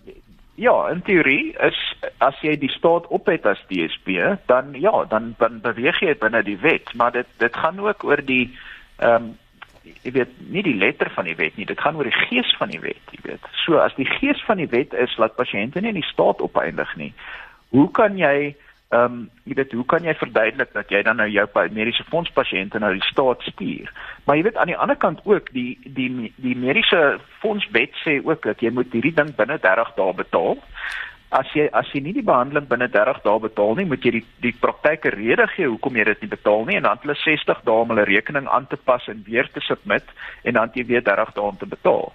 ja, 0.58 0.74
in 0.90 1.04
teorie 1.06 1.54
is 1.62 1.80
as 2.26 2.38
jy 2.42 2.56
die 2.58 2.72
staat 2.74 3.06
op 3.14 3.28
het 3.30 3.46
as 3.46 3.60
DSP, 3.70 4.16
dan 4.50 4.72
ja, 4.74 5.04
dan, 5.06 5.36
dan 5.38 5.60
beweeg 5.62 6.00
jy 6.02 6.16
binne 6.18 6.42
die 6.48 6.58
wet, 6.64 6.90
maar 6.98 7.14
dit 7.14 7.30
dit 7.38 7.60
gaan 7.62 7.80
ook 7.84 8.08
oor 8.08 8.24
die 8.26 8.48
ehm 8.98 9.28
um, 9.30 9.36
jy 10.04 10.14
weet 10.16 10.38
nie 10.54 10.64
die 10.66 10.78
letter 10.78 11.10
van 11.16 11.28
die 11.30 11.36
wet 11.40 11.58
nie, 11.58 11.66
dit 11.66 11.80
gaan 11.80 11.98
oor 12.00 12.08
die 12.08 12.22
gees 12.28 12.54
van 12.60 12.72
die 12.74 12.82
wet, 12.84 13.02
jy 13.12 13.20
weet. 13.24 13.50
So 13.66 13.82
as 13.82 13.96
die 13.98 14.08
gees 14.18 14.42
van 14.48 14.62
die 14.62 14.70
wet 14.72 14.94
is 14.94 15.16
dat 15.20 15.36
pasiënte 15.40 15.82
nie 15.82 15.94
in 15.96 16.02
die 16.02 16.12
staat 16.12 16.42
opeindig 16.44 16.96
nie, 17.00 17.14
hoe 17.76 17.90
kan 17.92 18.18
jy 18.18 18.56
ehm 18.88 19.04
um, 19.04 19.16
jy 19.44 19.56
weet 19.60 19.74
hoe 19.76 19.84
kan 19.86 20.06
jy 20.08 20.14
verduidelik 20.16 20.70
dat 20.72 20.92
jy 20.92 21.02
dan 21.04 21.18
nou 21.20 21.28
jou 21.28 21.44
mediese 21.76 22.06
fonds 22.08 22.32
pasiënte 22.32 22.80
na 22.80 22.94
die 22.96 23.04
staat 23.04 23.42
stuur? 23.44 23.92
Maar 24.24 24.38
jy 24.38 24.44
weet 24.48 24.58
aan 24.58 24.72
die 24.72 24.78
ander 24.78 24.96
kant 24.96 25.20
ook 25.28 25.52
die 25.52 25.76
die 25.84 26.32
die 26.38 26.56
mediese 26.56 27.20
fonds 27.42 27.68
wet 27.76 27.92
sê 28.06 28.22
ook 28.24 28.48
dat 28.48 28.64
jy 28.64 28.72
moet 28.72 28.94
hierdie 28.96 29.12
ding 29.18 29.34
binne 29.36 29.60
30 29.60 29.92
dae 29.98 30.14
betaal 30.14 30.56
as 31.30 31.50
jy 31.52 31.66
as 31.76 31.90
jy 31.92 32.00
nie 32.04 32.14
die 32.16 32.24
behandeling 32.24 32.70
binne 32.70 32.88
30 32.92 33.20
dae 33.26 33.40
betaal 33.44 33.76
nie, 33.76 33.86
moet 33.90 34.06
jy 34.06 34.14
die 34.16 34.24
die 34.46 34.54
praktyke 34.62 35.12
rede 35.12 35.48
gee 35.56 35.68
hoekom 35.68 36.00
jy 36.00 36.06
dit 36.08 36.24
nie 36.24 36.32
betaal 36.32 36.66
nie 36.66 36.78
en 36.80 36.88
dan 36.88 37.02
hulle 37.04 37.18
60 37.20 37.64
dae 37.68 37.84
om 37.84 37.92
hulle 37.92 38.08
rekening 38.08 38.48
aan 38.48 38.68
te 38.72 38.80
pas 38.90 39.04
en 39.12 39.24
weer 39.28 39.50
te 39.52 39.64
submit 39.66 40.08
en 40.44 40.60
dan 40.60 40.72
jy 40.76 40.86
weer 40.88 41.04
30 41.04 41.34
dae 41.36 41.44
om 41.44 41.58
te 41.60 41.68
betaal. 41.68 42.14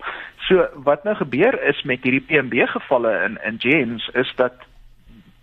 So 0.48 0.64
wat 0.88 1.04
nou 1.04 1.14
gebeur 1.20 1.58
is 1.68 1.82
met 1.84 2.04
hierdie 2.06 2.24
PMB 2.24 2.68
gevalle 2.72 3.12
in 3.26 3.36
in 3.44 3.60
James 3.60 4.08
is 4.14 4.32
dat 4.40 4.64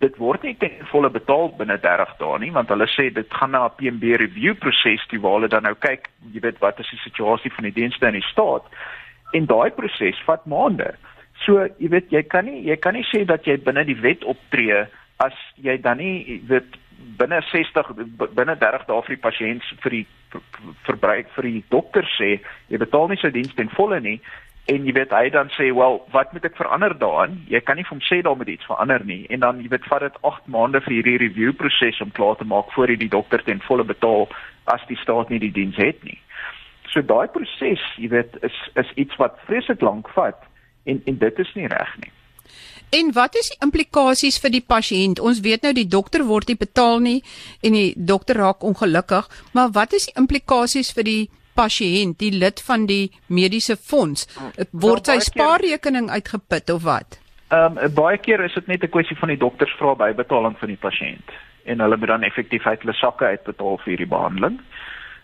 dit 0.00 0.16
word 0.16 0.42
nie 0.42 0.56
ten 0.58 0.80
volle 0.90 1.10
betaal 1.12 1.52
binne 1.58 1.78
30 1.78 2.16
dae 2.18 2.38
nie 2.42 2.50
want 2.56 2.72
hulle 2.74 2.88
sê 2.90 3.10
dit 3.14 3.38
gaan 3.38 3.54
na 3.54 3.66
'n 3.68 3.76
PMB 3.78 4.16
review 4.24 4.54
proses 4.54 5.06
toe 5.06 5.20
waar 5.20 5.38
hulle 5.38 5.48
dan 5.48 5.62
nou 5.62 5.74
kyk, 5.74 6.10
jy 6.32 6.40
weet 6.40 6.58
wat 6.58 6.80
is 6.80 6.90
die 6.90 7.04
situasie 7.06 7.52
van 7.54 7.70
die 7.70 7.78
dienste 7.78 8.06
in 8.06 8.18
die 8.18 8.30
staat 8.32 8.66
en 9.32 9.46
daai 9.46 9.70
proses 9.70 10.18
vat 10.26 10.46
maande. 10.46 10.94
So, 11.46 11.64
jy 11.80 11.88
weet, 11.88 12.10
jy 12.12 12.22
kan 12.28 12.44
nie 12.44 12.60
jy 12.68 12.76
kan 12.76 12.94
nie 12.94 13.06
sê 13.08 13.24
dat 13.24 13.46
jy 13.48 13.56
binne 13.64 13.86
die 13.88 13.98
wet 14.02 14.24
optree 14.28 14.84
as 15.24 15.36
jy 15.60 15.76
dan 15.80 16.00
nie 16.00 16.40
weet 16.48 16.76
binne 17.20 17.40
60 17.50 17.92
binne 18.36 18.56
30 18.60 18.86
dae 18.88 19.02
vir 19.06 19.14
die 19.14 19.24
pasiënt 19.24 19.66
vir 19.84 19.96
die 19.96 20.06
verbruik 20.86 21.32
vir 21.36 21.48
die 21.48 21.64
dokter 21.72 22.06
sê 22.16 22.30
jy 22.68 22.80
betaal 22.80 23.08
nie 23.10 23.20
sy 23.20 23.32
diens 23.34 23.56
ten 23.56 23.72
volle 23.76 24.00
nie 24.04 24.18
en 24.70 24.86
jy 24.86 24.94
weet 24.96 25.12
hy 25.16 25.30
dan 25.34 25.50
sê 25.56 25.70
wel 25.76 25.98
wat 26.14 26.32
moet 26.34 26.46
ek 26.48 26.58
verander 26.60 26.94
daarin 27.00 27.38
jy 27.52 27.60
kan 27.64 27.80
nie 27.80 27.86
vir 27.88 27.96
hom 27.96 28.04
sê 28.08 28.20
daar 28.24 28.36
moet 28.40 28.52
iets 28.52 28.68
verander 28.68 29.04
nie 29.12 29.22
en 29.32 29.44
dan 29.44 29.62
jy 29.64 29.72
weet 29.72 29.88
vat 29.92 30.04
dit 30.06 30.20
8 30.32 30.52
maande 30.56 30.82
vir 30.86 30.96
hierdie 30.98 31.18
review 31.24 31.56
proses 31.62 32.00
om 32.04 32.12
klaar 32.16 32.36
te 32.40 32.48
maak 32.52 32.72
voor 32.76 32.92
jy 32.92 33.00
die 33.04 33.12
dokter 33.16 33.44
ten 33.48 33.64
volle 33.68 33.86
betaal 33.88 34.28
as 34.76 34.84
die 34.92 35.00
staat 35.00 35.32
nie 35.32 35.40
die 35.42 35.54
diens 35.56 35.80
het 35.80 36.04
nie. 36.04 36.20
So 36.92 37.02
daai 37.02 37.32
proses 37.32 37.82
jy 37.96 38.12
weet 38.12 38.36
is 38.46 38.56
is 38.84 38.92
iets 39.00 39.16
wat 39.22 39.40
vreeslik 39.48 39.82
lank 39.84 40.12
vat 40.16 40.49
en 40.84 41.02
en 41.04 41.18
dit 41.18 41.38
is 41.38 41.54
nie 41.54 41.66
reg 41.66 41.96
nie. 42.00 42.12
En 42.90 43.12
wat 43.14 43.36
is 43.38 43.52
die 43.52 43.60
implikasies 43.62 44.40
vir 44.42 44.50
die 44.50 44.64
pasiënt? 44.66 45.20
Ons 45.22 45.40
weet 45.44 45.62
nou 45.62 45.70
die 45.76 45.86
dokter 45.86 46.24
word 46.26 46.48
nie 46.50 46.58
betaal 46.58 46.98
nie 46.98 47.20
en 47.62 47.76
die 47.76 47.92
dokter 47.94 48.40
raak 48.42 48.64
ongelukkig, 48.66 49.28
maar 49.54 49.70
wat 49.76 49.94
is 49.94 50.08
die 50.10 50.16
implikasies 50.18 50.90
vir 50.96 51.06
die 51.06 51.22
pasiënt, 51.54 52.18
die 52.18 52.32
lid 52.34 52.62
van 52.66 52.86
die 52.90 53.12
mediese 53.28 53.76
fonds? 53.76 54.26
Word 54.72 55.06
sy 55.06 55.20
spaarrekening 55.22 56.10
uitgeput 56.10 56.74
of 56.74 56.82
wat? 56.88 57.20
Ehm 57.50 57.78
um, 57.78 57.94
baie 57.94 58.18
keer 58.18 58.42
is 58.44 58.54
dit 58.54 58.66
net 58.66 58.82
'n 58.84 58.90
kwessie 58.90 59.16
van 59.18 59.28
die 59.28 59.38
dokters 59.38 59.74
vra 59.78 59.94
bybetaling 59.94 60.58
van 60.58 60.68
die 60.68 60.82
pasiënt 60.86 61.30
en 61.64 61.80
hulle 61.80 61.96
moet 61.96 62.08
dan 62.08 62.22
effektief 62.22 62.66
uit 62.66 62.80
hulle 62.80 62.94
sakke 62.94 63.24
uitbetaal 63.24 63.78
vir 63.78 63.90
hierdie 63.92 64.12
behandeling. 64.14 64.58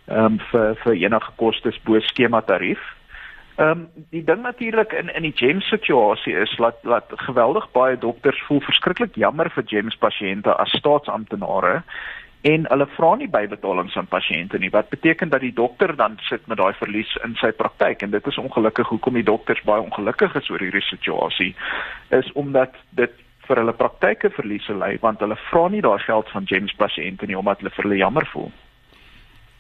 Ehm 0.06 0.25
um, 0.25 0.38
vir 0.50 0.75
vir 0.82 0.94
enige 0.94 1.32
kostes 1.36 1.78
bo 1.84 2.00
skema 2.00 2.40
tarief. 2.42 2.82
Ehm 3.56 3.70
um, 3.70 3.88
die 4.10 4.25
ding 4.25 4.42
natuurlik 4.42 4.92
in 4.92 5.08
in 5.14 5.22
die 5.22 5.32
GEMS 5.32 5.68
situasie 5.68 6.34
is 6.34 6.56
dat 6.56 6.76
dat 6.82 7.04
geweldig 7.08 7.70
baie 7.72 7.98
dokters 7.98 8.42
voel 8.46 8.60
verskriklik 8.60 9.14
jammer 9.14 9.50
vir 9.50 9.64
GEMS 9.66 9.96
pasiënte 9.96 10.56
as 10.56 10.76
staatsamptenare 10.76 11.82
en 12.40 12.66
hulle 12.68 12.86
vra 12.96 13.14
nie 13.16 13.28
bybetalings 13.28 13.96
aan 13.96 14.10
pasiënte 14.12 14.58
nie 14.58 14.70
wat 14.70 14.88
beteken 14.92 15.32
dat 15.32 15.40
die 15.40 15.54
dokter 15.54 15.96
dan 15.96 16.18
sit 16.28 16.46
met 16.46 16.58
daai 16.58 16.75
verlies 16.82 17.16
in 17.25 17.34
sy 17.40 17.50
praktyk 17.62 18.02
en 18.02 18.10
dit 18.10 18.26
is 18.26 18.38
ongelukkig 18.38 18.92
hoekom 18.92 19.14
die 19.14 19.25
dokters 19.30 19.64
baie 19.64 19.80
ongelukkig 19.80 20.36
is 20.42 20.50
oor 20.50 20.60
hierdie 20.60 20.84
situasie 20.90 21.54
is 22.20 22.32
omdat 22.32 22.76
dit 23.00 23.25
vir 23.48 23.62
hulle 23.62 23.78
praktyke 23.80 24.30
verliese 24.36 24.76
lei 24.76 24.98
want 25.00 25.25
hulle 25.25 25.40
vra 25.48 25.68
nie 25.72 25.84
daai 25.88 25.98
geld 26.04 26.28
van 26.36 26.52
GEMS 26.52 26.76
pasiënte 26.76 27.26
nie 27.26 27.40
omdat 27.40 27.64
hulle 27.64 27.72
vir 27.78 27.88
hulle 27.88 28.04
jammer 28.04 28.28
voel 28.36 28.52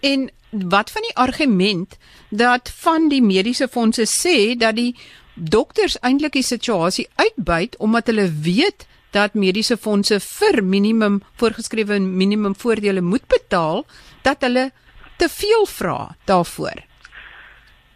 En 0.06 0.30
wat 0.50 0.90
van 0.90 1.02
die 1.02 1.16
argument 1.16 1.98
dat 2.30 2.70
van 2.82 3.08
die 3.08 3.22
mediese 3.22 3.68
fondse 3.68 4.06
sê 4.06 4.54
dat 4.58 4.76
die 4.78 4.92
dokters 5.34 5.98
eintlik 6.00 6.36
die 6.38 6.46
situasie 6.46 7.08
uitbuit 7.16 7.76
omdat 7.76 8.06
hulle 8.12 8.28
weet 8.42 8.86
dat 9.16 9.34
mediese 9.34 9.76
fondse 9.76 10.18
vir 10.20 10.62
minimum 10.64 11.20
voorgeskrewe 11.40 11.98
minimum 12.00 12.54
voordele 12.54 13.00
moet 13.00 13.26
betaal 13.28 13.84
dat 14.22 14.44
hulle 14.46 14.70
te 15.16 15.28
veel 15.32 15.66
vra 15.66 15.98
daarvoor. 16.28 16.84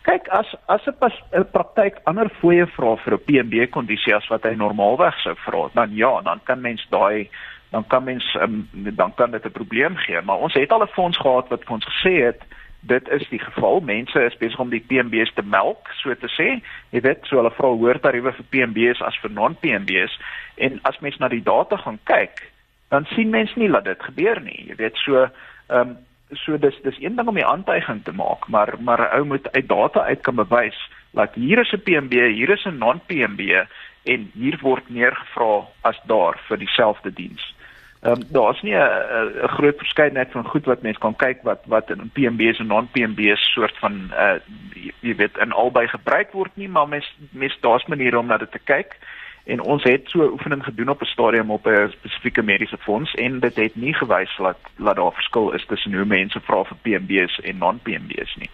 Kyk 0.08 0.28
as 0.32 0.54
as 0.66 0.86
'n 0.86 1.44
praktyk 1.52 2.00
ander 2.04 2.30
fooie 2.40 2.66
vra 2.76 2.96
vir 3.04 3.14
'n 3.14 3.24
PMB 3.26 3.70
kondisie 3.70 4.14
as 4.16 4.28
wat 4.28 4.42
hy 4.42 4.54
normaalweg 4.54 5.14
sou 5.22 5.34
vra, 5.46 5.68
dan 5.74 5.94
ja, 5.94 6.20
dan 6.22 6.40
kan 6.44 6.60
mens 6.60 6.86
daai 6.90 7.28
dan 7.70 7.86
kan 7.86 8.04
mens 8.04 8.36
um, 8.40 8.68
dan 8.72 9.14
kan 9.14 9.30
dit 9.30 9.44
'n 9.44 9.50
probleem 9.50 9.96
gee. 9.96 10.20
Maar 10.20 10.36
ons 10.36 10.54
het 10.54 10.72
al 10.72 10.82
'n 10.82 10.94
fonds 10.96 11.18
gehad 11.18 11.48
wat 11.48 11.64
vir 11.64 11.72
ons 11.72 11.84
gesê 11.84 12.14
het 12.24 12.42
dit 12.80 13.08
is 13.08 13.28
die 13.28 13.38
geval. 13.38 13.80
Mense 13.80 14.24
is 14.24 14.36
besig 14.36 14.58
om 14.58 14.70
die 14.70 14.84
PMB's 14.86 15.32
te 15.34 15.42
melk 15.42 15.88
so 15.92 16.14
te 16.14 16.28
sê. 16.28 16.62
Jy 16.90 17.00
weet 17.00 17.18
so 17.22 17.36
hulle 17.36 17.50
vra 17.50 17.68
hoër 17.68 18.00
tariewe 18.00 18.32
vir 18.32 18.44
PMB's 18.48 19.02
as 19.02 19.18
vir 19.22 19.30
non-PMB's 19.30 20.18
en 20.54 20.78
as 20.82 20.98
mens 20.98 21.18
na 21.18 21.28
die 21.28 21.42
data 21.42 21.76
gaan 21.76 21.98
kyk 22.04 22.52
dan 22.88 23.04
sien 23.04 23.30
mens 23.30 23.54
nie 23.54 23.68
dat 23.68 23.84
dit 23.84 24.02
gebeur 24.02 24.40
nie. 24.40 24.64
Jy 24.68 24.74
weet 24.76 24.96
so 24.96 25.22
ehm 25.22 25.88
um, 25.88 25.96
so 26.32 26.56
dis 26.58 26.76
dis 26.82 26.98
een 27.00 27.16
ding 27.16 27.28
om 27.28 27.34
die 27.34 27.46
aantuiging 27.46 28.04
te 28.04 28.12
maak 28.12 28.48
maar 28.48 28.74
maar 28.78 29.00
'n 29.00 29.16
ou 29.18 29.24
moet 29.24 29.52
uit 29.52 29.68
data 29.68 30.00
uit 30.00 30.20
kan 30.20 30.34
bewys 30.34 30.78
dat 31.10 31.34
hier 31.34 31.58
is 31.58 31.72
'n 31.72 31.82
PMB 31.82 32.12
hier 32.12 32.50
is 32.50 32.64
'n 32.64 32.78
non-PMB 32.78 33.66
en 34.04 34.30
hier 34.34 34.58
word 34.62 34.88
meer 34.88 35.14
gevra 35.16 35.66
as 35.80 35.98
daar 36.04 36.38
vir 36.48 36.58
dieselfde 36.58 37.12
diens. 37.12 37.54
Ehm 38.00 38.12
um, 38.12 38.22
daar's 38.28 38.62
nie 38.62 38.74
'n 38.74 39.48
groot 39.48 39.76
verskeidenheid 39.76 40.30
van 40.30 40.44
goed 40.44 40.64
wat 40.64 40.82
mense 40.82 41.00
kan 41.00 41.16
kyk 41.16 41.42
wat 41.42 41.60
wat 41.66 41.90
in 41.90 42.10
PMB's 42.12 42.58
en 42.58 42.66
non-PMB's 42.66 43.52
soort 43.52 43.78
van 43.78 44.10
uh 44.12 44.38
jy 45.00 45.14
weet 45.16 45.36
in 45.36 45.52
albei 45.52 45.86
gebruik 45.88 46.32
word 46.32 46.50
nie, 46.54 46.68
maar 46.68 46.88
mens 46.88 47.16
mens 47.30 47.58
daar's 47.60 47.86
maniere 47.86 48.18
om 48.18 48.26
na 48.26 48.36
dit 48.36 48.50
te 48.52 48.58
kyk. 48.58 48.96
En 49.44 49.60
ons 49.60 49.82
het 49.82 50.02
so 50.08 50.30
oefening 50.32 50.64
gedoen 50.64 50.88
op 50.88 51.02
'n 51.02 51.04
stadium 51.04 51.50
op 51.50 51.66
'n 51.66 51.90
spesifieke 51.90 52.42
mediese 52.42 52.78
fonds 52.78 53.14
en 53.14 53.40
dit 53.40 53.56
het 53.56 53.76
nie 53.76 53.94
gewys 53.94 54.36
dat 54.36 54.58
dat 54.76 54.96
daar 54.96 55.12
verskil 55.12 55.52
is 55.52 55.66
tussen 55.66 55.94
hoe 55.94 56.04
mense 56.04 56.40
vra 56.40 56.64
vir 56.64 56.76
PMB's 56.82 57.40
en 57.40 57.58
non-PMB's 57.58 58.36
nie. 58.36 58.50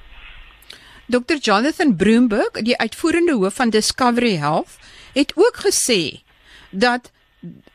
Dr 1.06 1.36
Jonathan 1.40 1.96
Broomberg, 1.96 2.50
die 2.50 2.78
uitvoerende 2.78 3.32
hoof 3.32 3.54
van 3.54 3.70
Discovery 3.70 4.36
Health, 4.36 4.78
het 5.12 5.32
ook 5.36 5.56
gesê 5.56 6.22
dat 6.70 7.12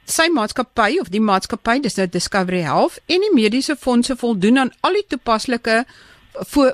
sy 0.05 0.27
maatskappy 0.33 0.99
of 1.01 1.11
die 1.13 1.23
maatskappy 1.23 1.79
dis 1.83 1.97
nou 1.97 2.07
Discovery 2.11 2.63
Health 2.65 2.99
en 3.07 3.23
die 3.25 3.33
mediese 3.35 3.75
fondse 3.75 4.15
voldoen 4.19 4.57
aan 4.57 4.73
al 4.81 4.97
die 4.99 5.05
toepaslike 5.13 5.83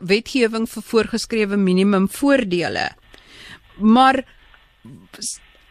wetgewing 0.05 0.67
vir 0.69 0.83
voorgeskrewe 0.85 1.57
minimum 1.57 2.07
voordele. 2.09 2.89
Maar 3.77 4.23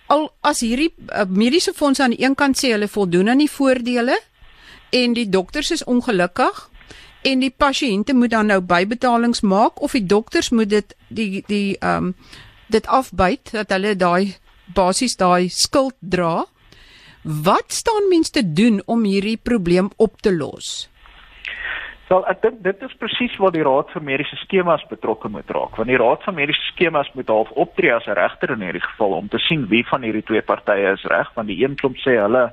al 0.06 0.28
as 0.40 0.62
hierdie 0.62 0.92
uh, 1.10 1.26
mediese 1.28 1.74
fondse 1.74 2.02
aan 2.02 2.14
die 2.14 2.22
een 2.22 2.34
kant 2.34 2.58
sê 2.58 2.72
hulle 2.74 2.88
voldoen 2.88 3.28
aan 3.28 3.42
die 3.42 3.50
voordele 3.50 4.18
en 4.94 5.14
die 5.14 5.28
dokters 5.28 5.72
is 5.74 5.84
ongelukkig 5.84 6.68
en 7.26 7.42
die 7.42 7.50
pasiënte 7.50 8.14
moet 8.14 8.30
dan 8.30 8.50
nou 8.52 8.60
bybetalings 8.62 9.42
maak 9.42 9.82
of 9.82 9.96
die 9.98 10.06
dokters 10.06 10.50
moet 10.50 10.70
dit 10.70 10.94
die 11.08 11.42
die 11.46 11.78
ehm 11.78 12.12
um, 12.12 12.14
dit 12.66 12.86
afbyt 12.90 13.52
dat 13.54 13.70
hulle 13.70 13.94
daai 13.94 14.34
basies 14.74 15.14
daai 15.16 15.48
skuld 15.48 15.94
dra. 16.00 16.46
Wat 17.26 17.64
staan 17.66 18.08
mense 18.08 18.30
te 18.30 18.52
doen 18.52 18.82
om 18.86 19.02
hierdie 19.02 19.38
probleem 19.42 19.88
op 19.96 20.20
te 20.22 20.30
los? 20.30 20.86
Wel, 22.06 22.22
ek 22.30 22.42
dink 22.44 22.60
dit 22.62 22.84
is 22.86 22.92
presies 23.00 23.34
waar 23.42 23.50
die 23.50 23.64
Raad 23.66 23.90
vir 23.90 24.04
Mediese 24.06 24.38
Skemas 24.44 24.84
betrokke 24.86 25.26
moet 25.34 25.50
raak, 25.50 25.74
want 25.74 25.90
die 25.90 25.98
Raad 25.98 26.22
vir 26.22 26.36
Mediese 26.36 26.62
Skemas 26.68 27.10
moet 27.18 27.32
half 27.34 27.50
optree 27.58 27.90
as 27.90 28.06
'n 28.06 28.14
regter 28.14 28.52
in 28.54 28.62
hierdie 28.62 28.84
geval 28.84 29.18
om 29.18 29.28
te 29.28 29.42
sien 29.42 29.66
wie 29.66 29.82
van 29.90 30.06
hierdie 30.06 30.22
twee 30.22 30.42
partye 30.42 30.92
is 30.92 31.02
reg, 31.10 31.34
want 31.34 31.48
die 31.48 31.58
een 31.64 31.74
klomp 31.74 31.98
sê 31.98 32.14
hulle 32.14 32.52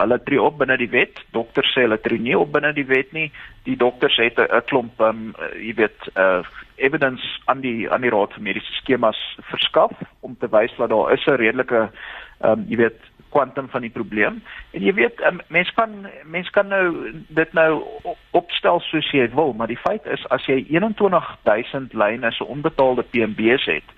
hulle 0.00 0.18
tree 0.24 0.40
op 0.40 0.58
binne 0.58 0.76
die 0.76 0.90
wet, 0.90 1.20
dokter 1.32 1.64
sê 1.64 1.84
hulle 1.84 2.00
tree 2.00 2.18
nie 2.18 2.36
op 2.36 2.52
binne 2.52 2.72
die 2.72 2.86
wet 2.86 3.12
nie. 3.12 3.30
Die 3.64 3.76
dokters 3.76 4.16
het 4.16 4.38
'n 4.38 4.64
klomp 4.64 5.00
um, 5.00 5.34
jy 5.60 5.74
weet 5.74 6.08
uh 6.16 6.42
evidence 6.76 7.22
aan 7.44 7.60
die 7.60 7.90
aan 7.90 8.00
die 8.00 8.10
Raad 8.10 8.32
vir 8.32 8.42
Mediese 8.42 8.72
Skemas 8.80 9.20
verskaf 9.52 9.92
om 10.20 10.36
te 10.40 10.48
wys 10.48 10.72
dat 10.78 10.88
daar 10.88 11.12
is 11.12 11.26
'n 11.26 11.36
redelike 11.36 11.90
um 12.40 12.64
jy 12.68 12.76
weet 12.76 13.00
kwantum 13.34 13.68
van 13.72 13.82
die 13.82 13.92
probleem. 13.92 14.40
En 14.70 14.82
jy 14.82 14.94
weet, 14.94 15.20
um, 15.26 15.40
mens 15.52 15.70
kan 15.74 16.06
mens 16.30 16.50
kan 16.54 16.70
nou 16.70 16.86
dit 17.28 17.52
nou 17.58 17.82
opstel 18.30 18.80
soos 18.88 19.10
jy 19.12 19.26
wil, 19.34 19.52
maar 19.58 19.70
die 19.70 19.80
feit 19.82 20.06
is 20.06 20.22
as 20.34 20.46
jy 20.50 20.60
21000 20.70 21.96
lyne 21.98 22.30
se 22.32 22.46
onbetaalde 22.46 23.06
PMB's 23.10 23.66
het, 23.70 23.96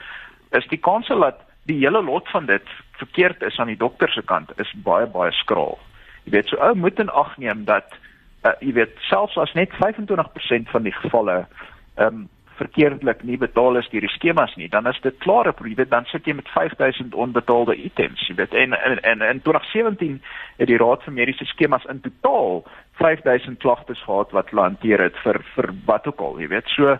is 0.56 0.68
die 0.72 0.80
kans 0.80 1.12
dat 1.12 1.42
die 1.66 1.78
hele 1.82 2.02
lot 2.02 2.28
van 2.30 2.46
dit 2.46 2.74
verkeerd 3.00 3.42
is 3.42 3.58
aan 3.58 3.72
die 3.72 3.80
dokter 3.80 4.10
se 4.12 4.22
kant 4.22 4.52
is 4.62 4.72
baie 4.86 5.06
baie 5.06 5.32
skraal. 5.42 5.78
Jy 6.24 6.36
weet, 6.38 6.48
so 6.50 6.60
ou 6.62 6.74
moet 6.74 7.00
in 7.02 7.10
ag 7.10 7.36
neem 7.42 7.64
dat 7.68 7.92
uh, 8.46 8.54
jy 8.60 8.72
weet 8.78 8.96
selfs 9.10 9.36
as 9.38 9.52
net 9.58 9.74
25% 9.82 10.72
van 10.72 10.88
die 10.88 10.96
gevalle 11.02 11.44
ehm 11.96 12.06
um, 12.06 12.24
verkeerdelik 12.56 13.22
nie 13.22 13.36
betaal 13.38 13.76
is 13.76 13.88
deur 13.92 14.04
die 14.04 14.12
skemas 14.14 14.54
nie, 14.56 14.68
dan 14.68 14.86
is 14.86 15.00
dit 15.04 15.18
klare 15.25 15.52
probleem. 15.52 15.88
Dan 15.88 16.08
sit 16.10 16.26
jy 16.26 16.36
met 16.38 16.48
5000 16.54 17.14
onbetaalde 17.14 17.76
items. 17.76 18.26
Jy 18.28 18.34
weet 18.40 18.54
en 18.54 18.72
en, 18.72 19.02
en 19.02 19.22
in 19.28 19.42
2017 19.42 20.18
het 20.56 20.68
die 20.68 20.80
Raad 20.80 21.04
vir 21.04 21.12
Mediese 21.12 21.44
Skemas 21.44 21.84
in 21.92 22.00
totaal 22.00 22.64
5000 23.00 23.58
klagtes 23.58 24.02
gehad 24.02 24.32
wat 24.32 24.50
hanteer 24.50 25.02
het 25.02 25.16
vir 25.25 25.42
vir 25.54 25.72
wat 25.86 26.06
ook 26.06 26.20
al, 26.20 26.40
jy 26.40 26.48
weet. 26.48 26.68
So 26.76 26.96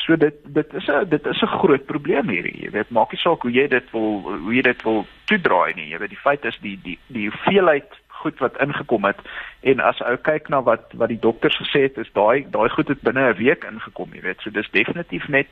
so 0.00 0.16
dit 0.16 0.34
dit 0.44 0.74
is 0.74 0.86
'n 0.88 1.08
dit 1.08 1.26
is 1.26 1.42
'n 1.42 1.56
groot 1.58 1.86
probleem 1.86 2.28
hierdie. 2.28 2.62
Jy 2.64 2.70
weet, 2.70 2.90
maak 2.90 3.12
nie 3.12 3.20
saak 3.20 3.42
hoe 3.42 3.52
jy 3.52 3.68
dit 3.68 3.90
wil 3.92 4.22
hoe 4.22 4.54
jy 4.54 4.62
dit 4.62 4.82
wil 4.82 5.06
toedraai 5.24 5.74
nie. 5.74 5.88
Jy 5.88 5.98
weet, 5.98 6.08
die 6.08 6.24
feit 6.24 6.44
is 6.44 6.58
die 6.60 6.78
die 6.82 6.98
die 7.06 7.28
hoeveelheid 7.28 7.90
goed 8.22 8.38
wat 8.38 8.58
ingekom 8.62 9.04
het. 9.04 9.20
En 9.60 9.80
as 9.80 10.00
ou 10.06 10.16
kyk 10.16 10.48
na 10.52 10.62
wat 10.66 10.94
wat 10.98 11.10
die 11.12 11.20
dokters 11.20 11.58
gesê 11.60 11.84
het 11.88 11.98
is 12.02 12.10
daai 12.16 12.46
daai 12.54 12.68
goed 12.74 12.88
het 12.88 13.02
binne 13.06 13.28
'n 13.32 13.38
week 13.38 13.66
ingekom 13.70 14.14
jy 14.14 14.22
weet. 14.22 14.40
So 14.40 14.50
dis 14.50 14.70
definitief 14.70 15.28
net 15.28 15.48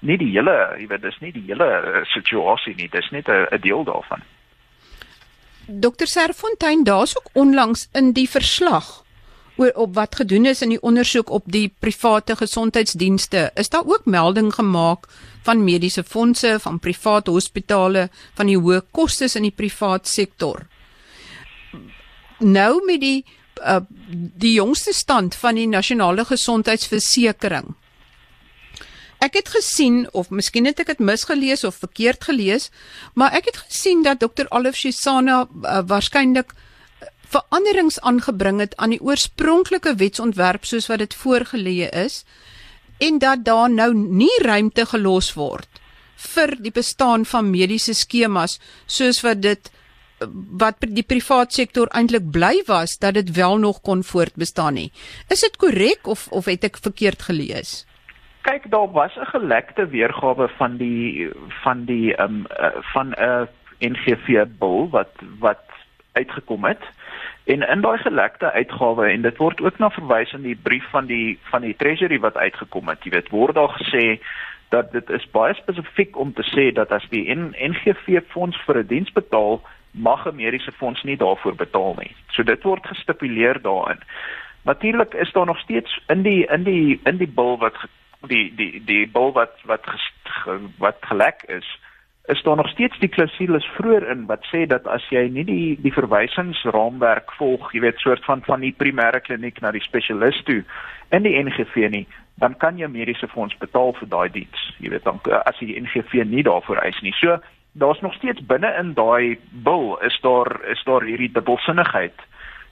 nie 0.00 0.18
die 0.18 0.32
hele 0.36 0.56
jy 0.78 0.86
weet 0.86 1.02
dis 1.02 1.20
nie 1.20 1.32
die 1.32 1.46
hele 1.46 1.68
uh, 1.82 2.04
situasie 2.16 2.74
nie. 2.76 2.88
Dis 2.88 3.10
net 3.10 3.28
'n 3.28 3.60
deel 3.60 3.84
daarvan. 3.84 4.22
Dokter 5.66 6.06
Serfontein 6.06 6.84
daar's 6.84 7.16
ook 7.16 7.30
onlangs 7.32 7.88
in 7.92 8.12
die 8.12 8.28
verslag 8.28 9.04
oor 9.56 9.70
op 9.74 9.94
wat 9.94 10.14
gedoen 10.14 10.46
is 10.46 10.62
in 10.62 10.74
die 10.74 10.82
ondersoek 10.82 11.30
op 11.30 11.44
die 11.46 11.72
private 11.78 12.36
gesondheidsdienste. 12.36 13.50
Is 13.54 13.68
daar 13.68 13.86
ook 13.86 14.04
melding 14.04 14.54
gemaak 14.54 15.06
van 15.42 15.64
mediese 15.64 16.04
fondse 16.04 16.56
van 16.60 16.78
private 16.78 17.30
hospitale 17.30 18.08
van 18.34 18.46
die 18.46 18.58
hoë 18.58 18.80
kostes 18.90 19.36
in 19.36 19.42
die 19.42 19.54
privaat 19.54 20.08
sektor 20.08 20.66
nou 22.44 22.84
met 22.86 23.00
die 23.00 23.24
uh, 23.62 23.80
die 24.44 24.52
jongste 24.56 24.92
stand 24.92 25.34
van 25.38 25.54
die 25.54 25.66
nasionale 25.70 26.24
gesondheidsversekering. 26.28 27.74
Ek 29.24 29.38
het 29.38 29.48
gesien 29.48 30.04
of 30.12 30.28
miskien 30.30 30.66
het 30.68 30.82
ek 30.82 30.92
dit 30.92 31.00
misgelees 31.00 31.64
of 31.64 31.78
verkeerd 31.80 32.26
gelees, 32.28 32.68
maar 33.14 33.32
ek 33.32 33.48
het 33.52 33.62
gesien 33.62 34.02
dat 34.04 34.20
Dr. 34.20 34.50
Alif 34.50 34.76
Shisana 34.76 35.44
uh, 35.46 35.80
waarskynlik 35.86 36.52
veranderings 37.34 38.00
aangebring 38.00 38.60
het 38.60 38.76
aan 38.76 38.92
die 38.94 39.00
oorspronklike 39.02 39.94
wetsontwerp 40.02 40.66
soos 40.68 40.90
wat 40.90 41.02
dit 41.02 41.14
voorgelê 41.14 41.88
is 41.88 42.22
en 43.02 43.18
dat 43.18 43.44
daar 43.46 43.70
nou 43.70 43.90
nie 43.94 44.34
ruimte 44.44 44.86
gelos 44.92 45.32
word 45.38 45.80
vir 46.34 46.54
die 46.62 46.72
bestaan 46.74 47.24
van 47.26 47.50
mediese 47.50 47.94
skemas 47.94 48.58
soos 48.86 49.22
wat 49.26 49.42
dit 49.42 49.70
wat 50.32 50.76
die 50.80 51.06
privaat 51.06 51.52
sektor 51.52 51.88
eintlik 51.92 52.30
bly 52.30 52.62
was 52.66 52.98
dat 52.98 53.14
dit 53.14 53.30
wel 53.36 53.58
nog 53.58 53.80
kon 53.80 54.04
voortbestaan 54.04 54.74
nie. 54.74 54.92
Is 55.28 55.40
dit 55.40 55.56
korrek 55.56 56.06
of 56.06 56.28
of 56.30 56.44
het 56.44 56.64
ek 56.64 56.76
verkeerd 56.76 57.22
gelees? 57.22 57.86
Kyk, 58.44 58.70
daar 58.70 58.90
was 58.92 59.16
'n 59.16 59.30
gelekte 59.32 59.86
weergawe 59.86 60.48
van 60.56 60.76
die 60.76 61.30
van 61.62 61.84
die 61.84 62.14
ehm 62.16 62.34
um, 62.34 62.46
uh, 62.60 62.82
van 62.92 63.08
'n 63.08 63.22
uh, 63.22 63.46
NGV 63.78 64.44
bil 64.58 64.88
wat 64.90 65.12
wat 65.38 65.64
uitgekom 66.12 66.64
het. 66.64 66.82
En 67.44 67.68
in 67.68 67.80
daai 67.80 67.98
gelekte 67.98 68.52
uitgawe 68.52 69.06
en 69.06 69.22
dit 69.22 69.36
word 69.36 69.60
ook 69.60 69.78
na 69.78 69.90
verwys 69.90 70.32
in 70.32 70.42
die 70.42 70.56
brief 70.56 70.84
van 70.90 71.06
die 71.06 71.38
van 71.50 71.60
die 71.60 71.76
treasury 71.76 72.18
wat 72.18 72.36
uitgekom 72.36 72.88
het. 72.88 73.04
Jy 73.04 73.10
weet, 73.10 73.28
word 73.28 73.54
daar 73.54 73.74
gesê 73.80 74.20
dat 74.68 74.92
dit 74.92 75.10
is 75.10 75.26
baie 75.30 75.54
spesifiek 75.54 76.16
om 76.18 76.32
te 76.32 76.44
sê 76.48 76.70
dat 76.72 76.92
as 76.92 77.04
die 77.10 77.26
NGV 77.34 78.22
fonds 78.32 78.56
vir 78.66 78.78
'n 78.78 78.86
diens 78.86 79.12
betaal, 79.12 79.60
mag 79.94 80.26
'n 80.26 80.36
mediese 80.36 80.72
fonds 80.72 81.02
nie 81.02 81.16
daarvoor 81.16 81.54
betaal 81.54 81.94
nie. 81.98 82.14
So 82.28 82.42
dit 82.42 82.62
word 82.62 82.86
gestipuleer 82.86 83.62
daarin. 83.62 84.00
Natuurlik 84.62 85.14
is 85.14 85.32
daar 85.32 85.46
nog 85.46 85.58
steeds 85.58 86.00
in 86.06 86.22
die 86.22 86.46
in 86.46 86.62
die 86.62 87.00
in 87.04 87.16
die 87.16 87.28
bil 87.28 87.58
wat 87.58 87.76
die 88.28 88.52
die 88.56 88.82
die 88.84 89.08
bil 89.08 89.32
wat 89.32 89.52
wat 89.64 89.84
wat 90.78 90.96
gelek 91.00 91.42
is, 91.46 91.78
is 92.26 92.42
daar 92.42 92.56
nog 92.56 92.68
steeds 92.68 92.98
die 92.98 93.08
klausules 93.08 93.66
vroeër 93.76 94.10
in 94.10 94.26
wat 94.26 94.46
sê 94.52 94.66
dat 94.66 94.86
as 94.86 95.04
jy 95.12 95.28
nie 95.28 95.44
die 95.44 95.78
die 95.82 95.92
verwysingsraamwerk 95.92 97.32
volg, 97.32 97.72
jy 97.72 97.80
weet 97.80 97.98
soort 98.00 98.24
van 98.24 98.42
van 98.44 98.60
die 98.60 98.74
primêre 98.76 99.20
kliniek 99.20 99.60
na 99.60 99.70
die 99.70 99.84
spesialis 99.84 100.40
toe 100.48 100.62
in 101.10 101.22
die 101.22 101.36
NGV 101.42 101.90
nie, 101.90 102.06
dan 102.40 102.56
kan 102.56 102.78
jy 102.78 102.88
mediese 102.88 103.28
fonds 103.28 103.56
betaal 103.60 103.92
vir 104.00 104.08
daai 104.08 104.28
diens. 104.32 104.62
Jy 104.80 104.94
weet 104.94 105.04
dan 105.04 105.20
as 105.44 105.60
die 105.60 105.76
NGV 105.80 106.24
nie 106.24 106.42
daarvoor 106.42 106.80
eis 106.80 107.00
nie. 107.02 107.12
So 107.20 107.36
daar's 107.74 108.00
nog 108.00 108.14
steeds 108.14 108.46
binne 108.46 108.70
in 108.78 108.94
daai 108.94 109.38
bil 109.50 109.98
is 110.02 110.18
daar 110.22 110.60
is 110.70 110.82
daar 110.84 111.02
hierdie 111.02 111.32
dubbelsinnigheid 111.32 112.22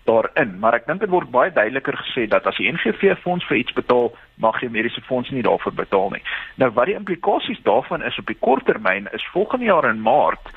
daarin, 0.05 0.59
maar 0.59 0.75
ek 0.75 0.87
dink 0.87 1.01
dit 1.03 1.11
word 1.11 1.31
baie 1.31 1.53
duideliker 1.55 1.95
gesê 2.01 2.27
dat 2.31 2.47
as 2.51 2.59
die 2.59 2.71
NGV 2.73 3.15
fonds 3.23 3.47
vir 3.47 3.61
iets 3.61 3.75
betaal, 3.77 4.11
mag 4.43 4.59
jy 4.63 4.71
mediese 4.73 5.03
fonds 5.07 5.31
nie 5.31 5.45
daarvoor 5.47 5.75
betaal 5.79 6.11
nie. 6.17 6.23
Nou 6.59 6.71
wat 6.75 6.91
die 6.91 6.99
implikasies 6.99 7.63
daarvan 7.67 8.03
is 8.03 8.19
op 8.19 8.27
die 8.27 8.39
kort 8.39 8.67
termyn 8.67 9.07
is 9.15 9.27
volgende 9.35 9.71
jaar 9.71 9.87
in 9.91 10.03
Maart 10.03 10.51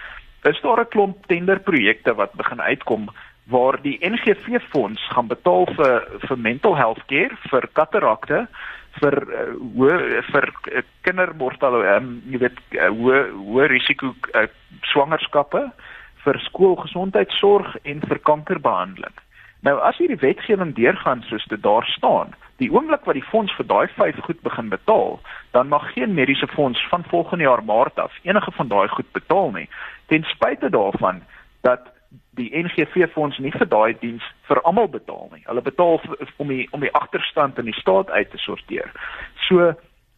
is 0.49 0.61
daar 0.61 0.81
'n 0.81 0.93
klomp 0.93 1.25
tenderprojekte 1.27 2.15
wat 2.15 2.33
begin 2.33 2.61
uitkom 2.61 3.09
waar 3.45 3.77
die 3.81 3.97
NGV 4.01 4.61
fonds 4.69 5.01
gaan 5.13 5.27
betaal 5.27 5.65
vir 5.77 6.07
vir 6.27 6.37
mental 6.37 6.75
health 6.75 7.05
care, 7.05 7.37
vir 7.49 7.69
katarakte, 7.73 8.47
vir 9.01 9.15
uh, 9.27 9.49
hoe 9.77 10.21
vir 10.31 10.49
uh, 10.71 10.83
kindermortale 11.07 11.83
um, 11.97 12.09
jy 12.31 12.41
weet 12.45 12.61
uh, 12.77 12.89
hoe 12.93 13.19
hoe 13.35 13.67
risiko 13.71 14.13
uh, 14.33 14.47
swangerskappe 14.91 15.67
vir 16.25 16.41
skoolgesondheidsorg 16.47 17.75
en 17.83 18.01
vir 18.09 18.19
kankerbehandeling. 18.29 19.13
Nou 19.65 19.77
as 19.81 19.97
hierdie 20.01 20.21
wetgewing 20.21 20.73
deurgaan 20.77 21.23
soos 21.29 21.45
dit 21.49 21.61
daar 21.61 21.85
staan, 21.93 22.33
die 22.61 22.69
oomblik 22.71 23.05
wat 23.07 23.17
die 23.17 23.29
fonds 23.31 23.53
vir 23.57 23.67
daai 23.67 23.87
vyf 23.97 24.19
goed 24.27 24.41
begin 24.45 24.69
betaal, 24.71 25.19
dan 25.57 25.71
mag 25.73 25.87
geen 25.93 26.13
mediese 26.13 26.47
fonds 26.53 26.81
van 26.91 27.05
volgende 27.11 27.47
jaar 27.47 27.63
Maart 27.63 27.99
af 27.99 28.13
enige 28.23 28.51
van 28.57 28.69
daai 28.71 28.87
goed 28.93 29.11
betaal 29.17 29.51
nie, 29.57 29.67
ten 30.07 30.23
spyte 30.29 30.69
daarvan 30.69 31.21
dat 31.67 31.91
die 32.35 32.51
NGV 32.51 33.09
fonds 33.13 33.39
nie 33.39 33.53
vir 33.55 33.67
daai 33.71 33.95
diens 34.01 34.23
vir 34.49 34.61
almal 34.63 34.87
betaal 34.91 35.29
nie. 35.33 35.43
Hulle 35.47 35.63
betaal 35.65 35.99
om 36.37 36.53
die 36.53 36.67
om 36.71 36.83
die 36.83 36.93
agterstand 36.93 37.59
in 37.61 37.69
die 37.71 37.79
staat 37.79 38.09
uit 38.09 38.31
te 38.31 38.41
sorteer. 38.41 38.91
So 39.47 39.73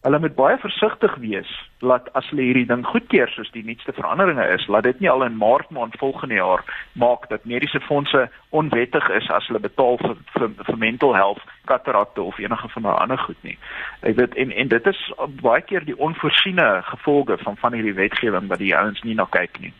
hulle 0.06 0.18
moet 0.22 0.36
baie 0.38 0.58
versigtig 0.62 1.14
wees 1.18 1.50
dat 1.82 2.06
as 2.18 2.26
hulle 2.30 2.44
hierdie 2.46 2.68
ding 2.70 2.84
goedkeur 2.86 3.30
soos 3.34 3.50
die 3.54 3.64
nuutste 3.66 3.92
veranderinge 3.96 4.44
is, 4.54 4.66
laat 4.70 4.86
dit 4.86 5.00
nie 5.02 5.10
al 5.10 5.24
in 5.26 5.36
Maart 5.40 5.72
maand 5.74 5.96
volgende 5.98 6.38
jaar 6.38 6.62
maak 7.02 7.26
dat 7.32 7.44
mediese 7.50 7.80
fondse 7.86 8.28
onwettig 8.50 9.08
is 9.18 9.30
as 9.34 9.46
hulle 9.50 9.62
betaal 9.64 9.98
vir 10.04 10.14
vir, 10.36 10.54
vir 10.68 10.78
mental 10.78 11.16
health, 11.18 11.42
katarakte 11.70 12.22
of 12.22 12.38
enige 12.38 12.70
van 12.76 12.86
daai 12.86 12.96
ander 13.02 13.20
goed 13.26 13.42
nie. 13.42 13.58
Ek 14.06 14.16
weet 14.20 14.38
en 14.38 14.54
en 14.54 14.70
dit 14.74 14.86
is 14.94 15.02
baie 15.42 15.66
keer 15.66 15.84
die 15.84 15.98
onvoorsiene 15.98 16.70
gevolge 16.92 17.38
van 17.42 17.58
van 17.58 17.74
hierdie 17.74 17.98
wetgewing 17.98 18.48
wat 18.54 18.62
die 18.62 18.74
ouens 18.76 19.02
nie 19.02 19.18
na 19.18 19.26
kyk 19.34 19.60
nie. 19.66 19.74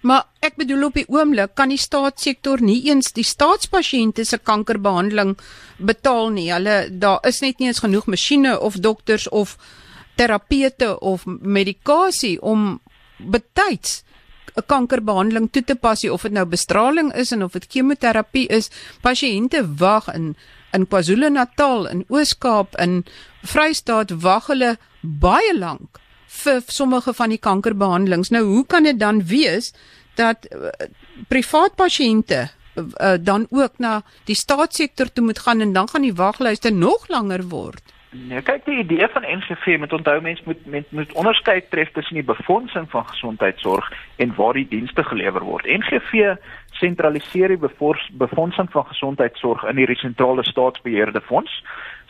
Maar 0.00 0.28
ek 0.46 0.54
bedoel 0.60 0.84
op 0.88 0.94
die 0.94 1.06
oomblik 1.10 1.56
kan 1.58 1.72
die 1.72 1.80
staatssektor 1.80 2.60
nie 2.62 2.78
eens 2.86 3.10
die 3.16 3.26
staatspasiënte 3.26 4.24
se 4.24 4.38
kankerbehandeling 4.38 5.34
betaal 5.78 6.30
nie. 6.34 6.50
Hulle 6.52 6.76
daar 6.90 7.18
is 7.26 7.40
net 7.42 7.58
nie 7.58 7.70
eens 7.70 7.82
genoeg 7.82 8.06
masjiene 8.06 8.54
of 8.60 8.78
dokters 8.84 9.26
of 9.28 9.56
terapeute 10.18 10.94
of 11.00 11.26
medikasie 11.26 12.38
om 12.42 12.80
betyds 13.18 14.02
'n 14.56 14.66
kankerbehandeling 14.66 15.50
toe 15.50 15.62
te 15.64 15.74
pas, 15.74 16.04
of 16.04 16.22
dit 16.22 16.32
nou 16.32 16.46
bestraling 16.46 17.14
is 17.14 17.32
en 17.32 17.42
of 17.42 17.52
dit 17.52 17.66
chemoterapie 17.68 18.46
is. 18.48 18.70
Pasiënte 19.02 19.62
wag 19.78 20.08
in 20.14 20.36
in 20.72 20.86
KwaZulu-Natal, 20.86 21.86
in 21.86 22.04
Oos-Kaap, 22.08 22.76
in 22.76 23.04
Vrystaat 23.42 24.10
wag 24.20 24.46
hulle 24.46 24.76
baie 25.00 25.58
lank 25.58 25.98
vir 26.28 26.62
sommige 26.66 27.14
van 27.14 27.32
die 27.32 27.40
kankerbehandelings. 27.40 28.30
Nou 28.30 28.44
hoe 28.44 28.66
kan 28.66 28.82
dit 28.82 29.00
dan 29.00 29.24
wees 29.26 29.72
dat 30.14 30.48
uh, 30.52 30.70
privaat 31.28 31.76
pasiënte 31.76 32.48
uh, 32.76 33.14
dan 33.20 33.46
ook 33.50 33.78
na 33.78 34.02
die 34.24 34.36
staatssektor 34.36 35.12
toe 35.12 35.24
moet 35.24 35.38
gaan 35.38 35.60
en 35.60 35.72
dan 35.72 35.88
gaan 35.88 36.02
die 36.02 36.14
waglyste 36.14 36.70
nog 36.70 37.08
langer 37.08 37.48
word? 37.48 37.82
Nee, 38.10 38.40
kyk 38.40 38.64
die 38.64 38.78
idee 38.80 39.04
van 39.12 39.22
NGV 39.22 39.76
met 39.78 39.92
onthou 39.92 40.20
mense 40.24 40.42
moet 40.44 40.66
met 40.66 40.92
moet 40.96 41.12
onderskei 41.12 41.60
tref 41.68 41.90
tussen 41.92 42.16
die 42.16 42.24
befondsing 42.24 42.86
van 42.90 43.04
gesondheidsorg 43.06 43.90
en 44.16 44.32
waar 44.34 44.56
die 44.56 44.68
dienste 44.68 45.04
gelewer 45.04 45.44
word. 45.44 45.68
NGV 45.68 46.38
sentraliseer 46.80 47.52
die 47.52 47.60
befondsing 48.12 48.70
van 48.72 48.86
gesondheidsorg 48.86 49.64
in 49.68 49.76
hierdie 49.76 50.00
sentrale 50.00 50.44
staatsbeheerde 50.44 51.20
fonds. 51.20 51.52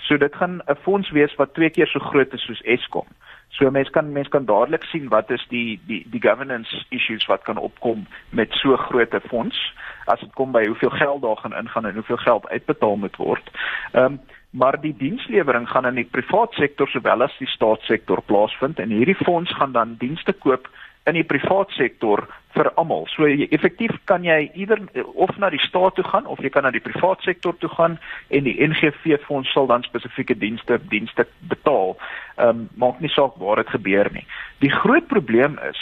So 0.07 0.17
dit 0.17 0.35
gaan 0.35 0.63
'n 0.67 0.79
fonds 0.83 1.11
wees 1.11 1.35
wat 1.35 1.55
twee 1.55 1.71
keer 1.71 1.87
so 1.87 1.99
groot 1.99 2.33
is 2.33 2.47
soos 2.47 2.63
Eskom. 2.63 3.07
So 3.51 3.71
mense 3.71 3.91
kan 3.91 4.13
mense 4.13 4.31
kan 4.31 4.45
dadelik 4.45 4.85
sien 4.85 5.09
wat 5.09 5.31
is 5.31 5.45
die 5.49 5.81
die 5.87 6.03
die 6.11 6.21
governance 6.21 6.85
issues 6.89 7.27
wat 7.27 7.43
kan 7.43 7.57
opkom 7.57 8.07
met 8.31 8.53
so 8.53 8.77
groot 8.77 9.15
'n 9.15 9.29
fonds 9.29 9.59
as 10.07 10.21
dit 10.21 10.35
kom 10.35 10.53
by 10.53 10.67
hoeveel 10.67 10.91
geld 10.91 11.23
daar 11.23 11.37
gaan 11.37 11.57
ingaan 11.57 11.87
en 11.87 11.95
hoeveel 11.95 12.17
geld 12.17 12.49
uitbetaal 12.49 12.97
moet 12.97 13.17
word. 13.17 13.51
Ehm 13.93 14.05
um, 14.05 14.21
maar 14.51 14.81
die 14.81 14.97
dienslewering 14.97 15.69
gaan 15.69 15.87
in 15.87 15.95
die 15.95 16.09
privaat 16.11 16.53
sektor 16.53 16.89
sowel 16.89 17.23
as 17.23 17.35
die 17.39 17.49
staatssektor 17.49 18.23
plaasvind 18.23 18.79
en 18.79 18.91
hierdie 18.91 19.19
fonds 19.25 19.53
gaan 19.57 19.73
dan 19.73 19.97
dienste 19.99 20.33
koop 20.33 20.69
in 21.09 21.17
die 21.17 21.27
privaat 21.27 21.71
sektor 21.77 22.27
vir 22.55 22.71
almal. 22.81 23.07
So 23.13 23.27
effektief 23.27 23.95
kan 24.11 24.25
jy 24.27 24.51
ieder 24.55 24.81
of 25.15 25.37
na 25.39 25.51
die 25.51 25.63
staat 25.63 25.97
toe 25.99 26.05
gaan 26.05 26.27
of 26.27 26.41
jy 26.45 26.51
kan 26.53 26.67
na 26.67 26.73
die 26.75 26.85
privaat 26.85 27.23
sektor 27.27 27.57
toe 27.59 27.71
gaan 27.77 27.99
en 28.29 28.49
die 28.49 28.57
NGV 28.65 29.21
fonds 29.27 29.53
sal 29.53 29.69
dan 29.71 29.87
spesifieke 29.87 30.37
dienste 30.39 30.81
dienste 30.93 31.29
betaal. 31.53 31.97
Ehm 32.37 32.49
um, 32.49 32.69
maak 32.77 33.01
nie 33.01 33.13
saak 33.13 33.39
waar 33.43 33.63
dit 33.63 33.73
gebeur 33.77 34.11
nie. 34.13 34.27
Die 34.65 34.73
groot 34.73 35.07
probleem 35.09 35.59
is 35.71 35.81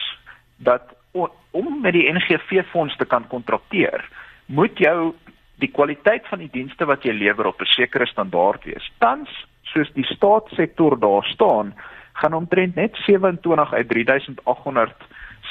dat 0.56 0.94
om 1.56 1.80
met 1.80 1.94
die 1.96 2.08
NGV 2.12 2.66
fonds 2.70 2.96
te 2.96 3.06
kan 3.08 3.24
kontrakteer, 3.32 4.04
moet 4.46 4.78
jou 4.78 5.14
die 5.62 5.70
kwaliteit 5.72 6.26
van 6.28 6.42
die 6.44 6.52
dienste 6.52 6.84
wat 6.84 7.04
jy 7.04 7.14
lewer 7.16 7.48
op 7.48 7.60
'n 7.60 7.72
sekere 7.72 8.06
standaard 8.06 8.64
wees. 8.64 8.90
Tans 8.98 9.30
soos 9.62 9.90
die 9.92 10.04
staatssektor 10.04 10.98
daar 11.00 11.24
staan, 11.24 11.74
gaan 12.12 12.34
omtrent 12.34 12.74
net 12.74 12.96
27 13.06 13.72
uit 13.72 13.88
3800 13.88 14.92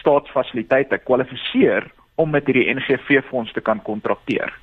staatsfasiliteite 0.06 1.02
kwalifiseer 1.02 1.90
om 2.22 2.30
met 2.30 2.46
hierdie 2.46 2.70
NGV 2.78 3.26
fonds 3.30 3.52
te 3.58 3.62
kan 3.62 3.82
kontrakteer 3.82 4.54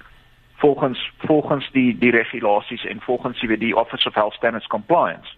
volgens 0.62 1.12
volgens 1.26 1.70
die 1.70 1.98
die 1.98 2.10
regulasies 2.10 2.84
en 2.86 3.00
volgens 3.00 3.40
die 3.40 3.58
die 3.58 3.76
Office 3.76 4.08
of 4.08 4.14
Health 4.14 4.34
Standards 4.34 4.66
Compliance. 4.66 5.30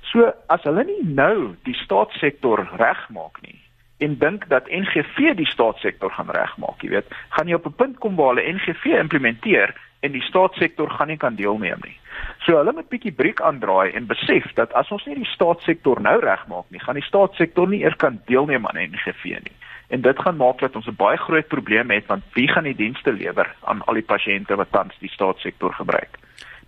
So 0.00 0.32
as 0.46 0.62
hulle 0.68 0.84
nie 0.84 1.04
nou 1.04 1.54
die 1.68 1.76
staatssektor 1.84 2.66
regmaak 2.76 3.40
nie 3.46 3.56
en 4.04 4.18
dink 4.18 4.44
dat 4.48 4.68
NGV 4.68 5.34
die 5.36 5.48
staatssektor 5.48 6.12
gaan 6.16 6.30
regmaak, 6.32 6.80
jy 6.84 6.88
weet, 6.94 7.08
gaan 7.36 7.48
jy 7.48 7.56
op 7.56 7.66
'n 7.68 7.78
punt 7.80 7.98
kom 7.98 8.16
waar 8.16 8.34
hulle 8.34 8.52
NGV 8.52 8.84
implementeer 9.00 9.74
en 10.00 10.12
die 10.12 10.24
staatssektor 10.28 10.90
gaan 10.90 11.08
nie 11.08 11.16
kan 11.16 11.34
deelneem 11.34 11.80
nie. 11.84 11.99
So 12.46 12.56
hulle 12.56 12.72
moet 12.72 12.88
bietjie 12.88 13.12
briek 13.12 13.40
aandraai 13.44 13.92
en 13.94 14.06
besef 14.08 14.46
dat 14.54 14.72
as 14.78 14.90
ons 14.90 15.04
nie 15.06 15.18
die 15.18 15.28
staatssektor 15.34 16.00
nou 16.00 16.16
regmaak 16.20 16.70
nie, 16.70 16.80
gaan 16.80 16.98
die 16.98 17.06
staatssektor 17.06 17.68
nie 17.68 17.82
eers 17.84 17.98
kan 18.00 18.20
deelneem 18.30 18.66
aan 18.66 18.80
NGV 18.80 19.36
nie. 19.44 19.56
En 19.90 20.00
dit 20.00 20.22
gaan 20.24 20.36
maak 20.36 20.60
dat 20.60 20.76
ons 20.76 20.86
'n 20.86 20.96
baie 20.96 21.18
groot 21.18 21.48
probleem 21.48 21.90
het 21.90 22.06
want 22.06 22.24
wie 22.34 22.48
gaan 22.48 22.64
die 22.64 22.76
dienste 22.76 23.12
lewer 23.12 23.54
aan 23.64 23.82
al 23.86 23.94
die 23.94 24.08
pasiënte 24.14 24.56
wat 24.56 24.72
tans 24.72 24.94
die 25.00 25.10
staatssektor 25.10 25.72
gebruik? 25.72 26.18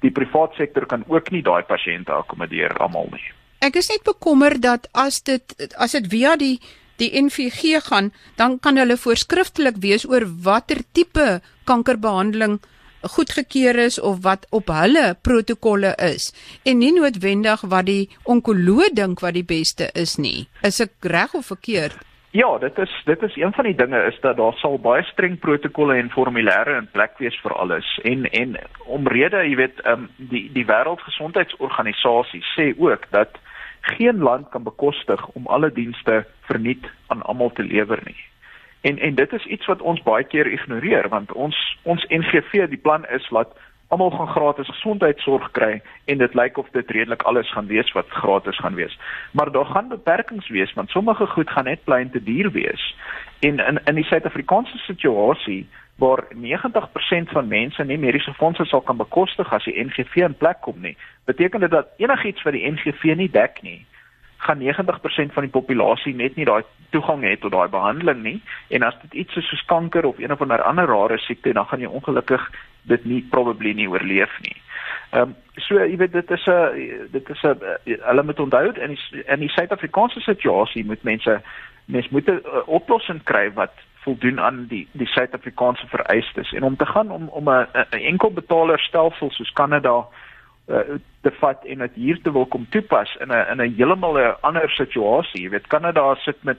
Die 0.01 0.11
private 0.11 0.55
sektor 0.57 0.87
kan 0.87 1.05
ook 1.07 1.31
nie 1.31 1.43
daai 1.43 1.63
pasiënte 1.63 2.13
akkommodeer 2.13 2.77
almal 2.79 3.09
nie. 3.13 3.33
Ek 3.63 3.77
is 3.77 3.89
net 3.89 4.03
bekommer 4.03 4.61
dat 4.61 4.89
as 4.93 5.23
dit 5.23 5.75
as 5.79 5.93
dit 5.93 6.07
via 6.07 6.37
die 6.37 6.59
die 6.97 7.23
NVG 7.23 7.81
gaan, 7.89 8.13
dan 8.37 8.59
kan 8.61 8.77
hulle 8.77 8.97
voorskriftelik 8.97 9.77
wees 9.83 10.05
oor 10.09 10.27
watter 10.45 10.83
tipe 10.93 11.41
kankerbehandeling 11.65 12.61
goedgekeur 13.03 13.77
is 13.77 14.01
of 14.01 14.23
wat 14.23 14.47
op 14.51 14.71
hulle 14.71 15.17
protokolle 15.23 15.95
is 15.97 16.33
en 16.65 16.79
nie 16.79 16.93
noodwendig 16.93 17.61
wat 17.75 17.87
die 17.87 18.09
onkoloog 18.25 18.95
dink 18.95 19.21
wat 19.21 19.35
die 19.35 19.47
beste 19.47 19.91
is 19.95 20.17
nie. 20.19 20.49
Is 20.63 20.81
ek 20.81 20.95
reg 21.01 21.35
of 21.35 21.47
verkeerd? 21.47 21.99
Ja, 22.33 22.59
dit 22.59 22.79
is 22.79 22.93
dit 23.05 23.23
is 23.23 23.37
een 23.37 23.53
van 23.53 23.65
die 23.65 23.77
dinge 23.77 23.99
is 24.09 24.17
dat 24.21 24.37
daar 24.37 24.55
sal 24.57 24.79
baie 24.81 25.03
streng 25.05 25.39
protokolle 25.39 25.99
en 26.01 26.09
formulêre 26.11 26.79
in 26.81 26.89
plek 26.93 27.19
wees 27.21 27.37
vir 27.45 27.53
alles. 27.53 27.89
En 28.09 28.25
en 28.31 28.57
omrede, 28.87 29.43
jy 29.45 29.57
weet, 29.61 29.81
ehm 29.85 30.07
um, 30.07 30.29
die 30.33 30.47
die 30.55 30.65
Wêreldgesondheidsorganisasie 30.65 32.41
sê 32.55 32.73
ook 32.79 33.05
dat 33.11 33.37
geen 33.99 34.25
land 34.25 34.49
kan 34.49 34.63
bekostig 34.63 35.27
om 35.37 35.47
alle 35.47 35.73
dienste 35.73 36.25
verniet 36.49 36.89
aan 37.07 37.23
almal 37.23 37.53
te 37.53 37.63
lewer 37.63 38.01
nie. 38.05 38.32
En 38.83 38.99
en 38.99 39.15
dit 39.15 39.33
is 39.33 39.45
iets 39.45 39.67
wat 39.67 39.83
ons 39.83 40.03
baie 40.03 40.25
keer 40.25 40.47
ignoreer 40.47 41.09
want 41.09 41.33
ons 41.33 41.59
ons 41.83 42.07
NGV 42.09 42.67
die 42.69 42.83
plan 42.87 43.07
is 43.09 43.29
dat 43.31 43.55
almal 43.93 44.11
gaan 44.11 44.33
gratis 44.35 44.69
gesondheidsorg 44.69 45.51
kry 45.51 45.83
en 46.05 46.19
dit 46.19 46.35
lyk 46.35 46.59
of 46.59 46.69
dit 46.73 46.91
redelik 46.91 47.23
alles 47.23 47.53
gaan 47.53 47.67
wees 47.67 47.93
wat 47.93 48.09
gratis 48.09 48.59
gaan 48.59 48.75
wees. 48.75 48.99
Maar 49.33 49.53
daar 49.53 49.69
gaan 49.75 49.89
beperkings 49.89 50.49
wees 50.49 50.73
want 50.73 50.91
sommige 50.91 51.27
goed 51.27 51.51
gaan 51.51 51.65
net 51.65 51.85
plain 51.85 52.11
te 52.11 52.23
duur 52.23 52.51
wees. 52.51 52.97
En 53.41 53.59
in 53.59 53.81
in 53.85 53.95
die 53.95 54.05
Suid-Afrikaanse 54.05 54.79
situasie 54.79 55.69
waar 55.95 56.25
90% 56.35 57.31
van 57.37 57.49
mense 57.49 57.85
nie 57.85 57.99
mediese 57.99 58.35
fondse 58.35 58.65
sal 58.65 58.81
kan 58.81 58.97
bekostig 58.97 59.53
as 59.53 59.65
die 59.65 59.85
NGV 59.85 60.17
in 60.17 60.37
plek 60.37 60.61
kom 60.61 60.81
nie, 60.81 60.97
beteken 61.25 61.61
dit 61.61 61.71
dat 61.71 61.89
enigiets 61.97 62.43
wat 62.43 62.53
die 62.53 62.71
NGV 62.71 63.15
nie 63.17 63.31
dek 63.31 63.63
nie, 63.63 63.85
gaan 64.43 64.59
90% 64.59 65.35
van 65.37 65.47
die 65.47 65.55
populasie 65.55 66.15
net 66.19 66.37
nie 66.37 66.47
daai 66.49 66.63
toegang 66.91 67.23
hê 67.23 67.37
tot 67.39 67.55
daai 67.55 67.69
behandeling 67.71 68.23
nie 68.23 68.39
en 68.75 68.83
as 68.83 68.97
dit 69.03 69.23
iets 69.23 69.37
is 69.39 69.49
soos 69.51 69.63
kanker 69.71 70.07
of 70.09 70.19
een 70.19 70.35
of 70.35 70.43
ander 70.43 70.63
ander 70.63 70.91
rare 70.91 71.19
siekte 71.19 71.53
dan 71.53 71.67
gaan 71.71 71.85
jy 71.85 71.91
ongelukkig 71.91 72.49
dit 72.91 73.05
nie 73.05 73.23
probably 73.31 73.73
nie 73.79 73.89
oorleef 73.89 74.35
nie. 74.47 74.57
Ehm 75.13 75.23
um, 75.23 75.37
so 75.61 75.79
jy 75.79 75.97
weet 76.01 76.13
dit 76.13 76.31
is 76.31 76.47
'n 76.47 77.09
dit 77.13 77.31
is 77.31 77.43
'n 77.43 77.57
hulle 78.09 78.23
moet 78.23 78.41
onthou 78.41 78.73
die 78.73 78.99
in 79.27 79.41
die 79.41 79.55
Suid-Afrikaanse 79.55 80.21
situasie 80.21 80.85
moet 80.85 81.03
mense 81.03 81.41
mens 81.85 82.09
moet 82.09 82.29
'n 82.29 82.41
oplossing 82.67 83.23
kry 83.23 83.53
wat 83.53 83.73
voldoen 84.05 84.41
aan 84.41 84.67
die 84.67 84.89
die 84.93 85.07
Suid-Afrikaanse 85.07 85.87
vereistes 85.87 86.53
en 86.53 86.63
om 86.63 86.77
te 86.77 86.87
gaan 86.87 87.11
om 87.11 87.29
om 87.29 87.49
'n 87.49 87.67
enkel 87.91 88.33
betalerstelsel 88.33 89.31
soos 89.31 89.53
Kanada 89.53 90.07
uh, 90.69 90.99
te 91.23 91.31
vat 91.41 91.65
en 91.65 91.79
dit 91.79 91.95
hier 91.95 92.21
te 92.23 92.33
wil 92.33 92.47
kom 92.47 92.67
toepas 92.71 93.17
in 93.21 93.29
'n 93.29 93.47
in 93.51 93.61
'n 93.61 93.75
heeltemal 93.77 94.19
'n 94.19 94.37
ander 94.41 94.71
situasie. 94.71 95.43
Jy 95.43 95.51
weet 95.51 95.67
Kanada 95.67 96.15
sit 96.15 96.43
met 96.43 96.59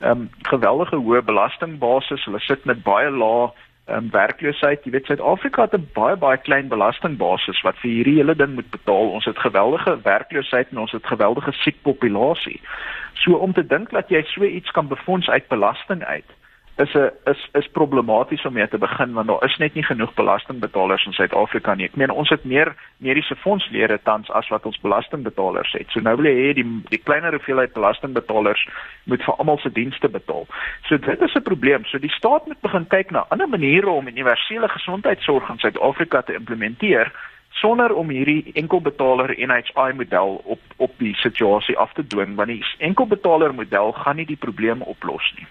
ehm 0.00 0.10
um, 0.10 0.30
geweldige 0.42 0.96
hoë 0.96 1.22
belastingbasis. 1.22 2.24
Hulle 2.24 2.40
sit 2.40 2.64
met 2.64 2.82
baie 2.82 3.10
lae 3.10 3.50
ehm 3.86 3.96
um, 3.96 4.10
werkloosheid. 4.10 4.84
Jy 4.84 4.90
weet 4.90 5.06
Suid-Afrika 5.06 5.62
het 5.62 5.74
'n 5.74 5.88
baie 5.94 6.16
baie 6.16 6.38
klein 6.38 6.68
belastingbasis 6.68 7.60
wat 7.62 7.76
vir 7.76 7.90
hierdie 7.90 8.16
hele 8.16 8.36
ding 8.36 8.54
moet 8.54 8.70
betaal. 8.70 9.10
Ons 9.10 9.24
het 9.24 9.38
geweldige 9.38 10.00
werkloosheid 10.02 10.70
en 10.70 10.78
ons 10.78 10.92
het 10.92 11.06
geweldige 11.06 11.52
siek 11.52 11.82
populasie. 11.82 12.60
So 13.12 13.32
om 13.32 13.52
te 13.52 13.66
dink 13.66 13.90
dat 13.90 14.08
jy 14.08 14.22
so 14.22 14.44
iets 14.44 14.70
kan 14.70 14.88
befonds 14.88 15.28
uit 15.28 15.48
belasting 15.48 16.04
uit 16.04 16.37
is 16.78 16.94
'n 16.94 17.10
is 17.24 17.48
is 17.52 17.68
problematies 17.68 18.44
om 18.44 18.52
mee 18.52 18.68
te 18.68 18.78
begin 18.78 19.12
want 19.12 19.26
daar 19.26 19.44
is 19.44 19.56
net 19.56 19.74
nie 19.74 19.82
genoeg 19.82 20.14
belastingbetalers 20.14 21.06
in 21.06 21.12
Suid-Afrika 21.12 21.74
nie. 21.74 21.84
Ek 21.84 21.96
meen 21.96 22.10
ons 22.10 22.28
het 22.28 22.44
meer 22.44 22.74
mediese 22.96 23.36
fondslede 23.36 23.98
tans 24.02 24.30
as 24.30 24.48
wat 24.48 24.66
ons 24.66 24.80
belastingbetalers 24.80 25.72
het. 25.72 25.86
So 25.90 26.00
nou 26.00 26.16
wil 26.16 26.30
jy 26.30 26.36
hê 26.38 26.52
die 26.54 26.80
die 26.88 27.02
kleiner 27.02 27.30
hoeveelheid 27.30 27.72
belastingbetalers 27.72 28.68
moet 29.04 29.22
vir 29.22 29.34
almal 29.34 29.58
se 29.58 29.72
dienste 29.72 30.08
betaal. 30.08 30.46
So 30.82 30.96
dit 30.96 31.20
is 31.22 31.34
'n 31.34 31.42
probleem. 31.42 31.84
So 31.84 31.98
die 31.98 32.16
staat 32.18 32.46
moet 32.46 32.60
begin 32.60 32.86
kyk 32.86 33.10
na 33.10 33.26
ander 33.28 33.48
maniere 33.48 33.90
om 33.90 34.06
universele 34.06 34.68
gesondheidsorg 34.68 35.48
in 35.48 35.58
Suid-Afrika 35.58 36.22
te 36.22 36.34
implementeer 36.34 37.12
sonder 37.50 37.94
om 37.94 38.08
hierdie 38.08 38.50
enkelbetaler 38.54 39.34
NHI 39.46 39.92
model 39.94 40.40
op 40.44 40.60
op 40.76 40.92
die 40.98 41.14
situasie 41.14 41.78
af 41.78 41.92
te 41.92 42.06
dwing 42.06 42.34
want 42.34 42.48
die 42.48 42.64
enkelbetaler 42.78 43.54
model 43.54 43.92
gaan 43.92 44.16
nie 44.16 44.26
die 44.26 44.36
probleem 44.36 44.82
oplos 44.82 45.32
nie. 45.36 45.46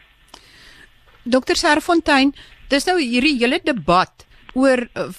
Dr 1.28 1.56
Serfontein, 1.56 2.34
dis 2.70 2.86
nou 2.86 2.98
hierdie 3.00 3.38
hele 3.40 3.60
debat 3.64 4.26
oor 4.54 4.88
uh, 4.96 5.10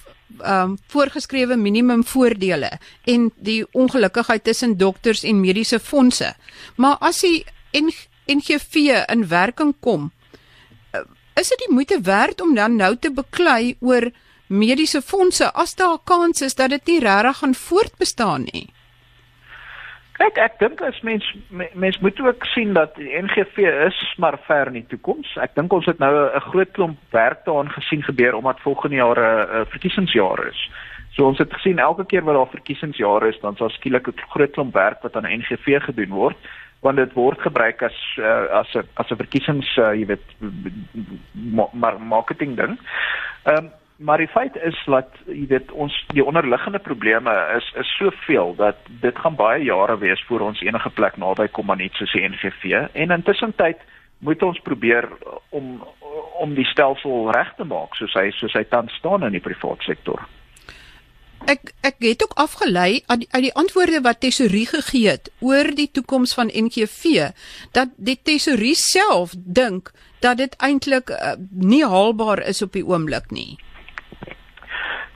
um 0.44 0.76
voorgeskrewe 0.92 1.56
minimum 1.56 2.04
voordele 2.04 2.70
en 3.08 3.30
die 3.36 3.62
ongelukkigheid 3.72 4.44
tussen 4.44 4.76
dokters 4.78 5.24
en 5.24 5.40
mediese 5.40 5.80
fondse. 5.80 6.34
Maar 6.76 6.98
as 7.00 7.22
die 7.24 7.44
NGV 8.28 9.04
in 9.08 9.26
werking 9.28 9.74
kom, 9.80 10.10
uh, 10.92 11.04
is 11.34 11.48
dit 11.48 11.64
die 11.66 11.74
moeite 11.74 12.00
werd 12.00 12.40
om 12.40 12.54
dan 12.54 12.76
nou 12.76 12.96
te 12.96 13.10
beklei 13.10 13.76
oor 13.80 14.10
mediese 14.48 15.02
fondse 15.02 15.52
as 15.52 15.74
daar 15.74 15.94
'n 15.94 16.04
kans 16.04 16.40
is 16.40 16.54
dat 16.54 16.70
dit 16.70 16.86
nie 16.86 17.00
regtig 17.00 17.36
gaan 17.38 17.54
voortbestaan 17.54 18.48
nie? 18.52 18.68
Kyk, 20.18 20.38
ek 20.42 20.58
dink 20.58 20.80
as 20.82 20.96
mens 21.06 21.26
mens 21.78 21.98
moet 22.02 22.20
ook 22.20 22.46
sien 22.50 22.72
dat 22.74 22.96
die 22.98 23.12
NGV 23.22 23.68
is 23.86 23.98
maar 24.18 24.38
ver 24.48 24.66
in 24.66 24.80
die 24.80 24.88
toekoms. 24.90 25.36
Ek 25.38 25.54
dink 25.54 25.72
ons 25.72 25.86
het 25.86 25.98
nou 26.02 26.10
'n 26.10 26.40
groot 26.50 26.70
klomp 26.74 26.98
werk 27.14 27.44
daaraan 27.44 27.70
gesien 27.70 28.02
gebeur 28.02 28.34
omdat 28.34 28.60
volgende 28.60 28.96
jaar 28.96 29.18
'n 29.18 29.66
verkiesingsjaar 29.66 30.46
is. 30.48 30.70
So 31.14 31.26
ons 31.26 31.38
het 31.38 31.52
gesien 31.52 31.78
elke 31.78 32.04
keer 32.04 32.24
wat 32.24 32.34
daar 32.34 32.50
verkiesingsjare 32.50 33.28
is, 33.28 33.40
dan 33.40 33.56
sal 33.56 33.70
skielik 33.70 34.08
'n 34.08 34.30
groot 34.34 34.50
klomp 34.50 34.74
werk 34.74 35.02
wat 35.02 35.16
aan 35.16 35.38
NGV 35.38 35.82
gedoen 35.82 36.10
word 36.10 36.36
want 36.80 36.96
dit 36.96 37.12
word 37.12 37.40
gebruik 37.42 37.82
as 37.82 37.96
uh, 38.18 38.46
as 38.60 38.74
'n 38.74 38.86
as 38.94 39.10
'n 39.10 39.16
verkiesings 39.16 39.76
uh, 39.78 39.94
jy 39.94 40.06
weet 40.06 40.26
marketing 42.02 42.56
ding. 42.56 42.78
Ehm 43.44 43.56
um, 43.56 43.70
maar 43.98 44.18
die 44.18 44.30
feit 44.30 44.56
is 44.62 44.78
dat 44.86 45.10
jy 45.26 45.46
weet 45.50 45.72
ons 45.72 45.94
die 46.14 46.24
onderliggende 46.24 46.78
probleme 46.78 47.34
is 47.56 47.66
is 47.82 47.94
soveel 47.98 48.54
dat 48.56 48.76
dit 49.02 49.18
gaan 49.18 49.34
baie 49.34 49.64
jare 49.64 49.98
wees 49.98 50.22
voor 50.28 50.40
ons 50.50 50.60
enige 50.62 50.90
plek 50.90 51.16
naby 51.16 51.48
kom 51.48 51.70
aan 51.70 51.82
iets 51.82 51.98
soos 51.98 52.14
die 52.14 52.28
NGV 52.28 52.86
en 52.92 53.10
intussen 53.10 53.54
tyd 53.58 53.82
moet 54.18 54.42
ons 54.42 54.60
probeer 54.62 55.08
om 55.48 55.78
om 56.38 56.54
die 56.54 56.66
stelsel 56.70 57.30
reg 57.34 57.54
te 57.58 57.66
maak 57.66 57.94
soos 57.98 58.14
hy 58.14 58.30
soos 58.38 58.54
hy 58.54 58.64
tans 58.70 58.94
staan 58.98 59.26
in 59.26 59.34
die 59.34 59.42
private 59.42 59.82
sektor. 59.86 60.22
Ek 61.46 61.72
ek 61.86 62.02
het 62.02 62.22
ook 62.22 62.34
afgelei 62.38 63.02
uit 63.06 63.20
die, 63.22 63.28
die 63.46 63.54
antwoorde 63.54 64.00
wat 64.02 64.20
Tesorie 64.22 64.66
gegee 64.66 65.10
het 65.10 65.30
oor 65.40 65.70
die 65.74 65.90
toekoms 65.90 66.34
van 66.38 66.50
NGV 66.50 67.30
dat 67.74 67.94
die 67.96 68.18
Tesorie 68.22 68.74
self 68.78 69.34
dink 69.34 69.92
dat 70.22 70.38
dit 70.42 70.54
eintlik 70.58 71.10
uh, 71.14 71.34
nie 71.50 71.84
haalbaar 71.86 72.42
is 72.42 72.62
op 72.62 72.74
die 72.74 72.86
oomblik 72.86 73.30
nie. 73.30 73.58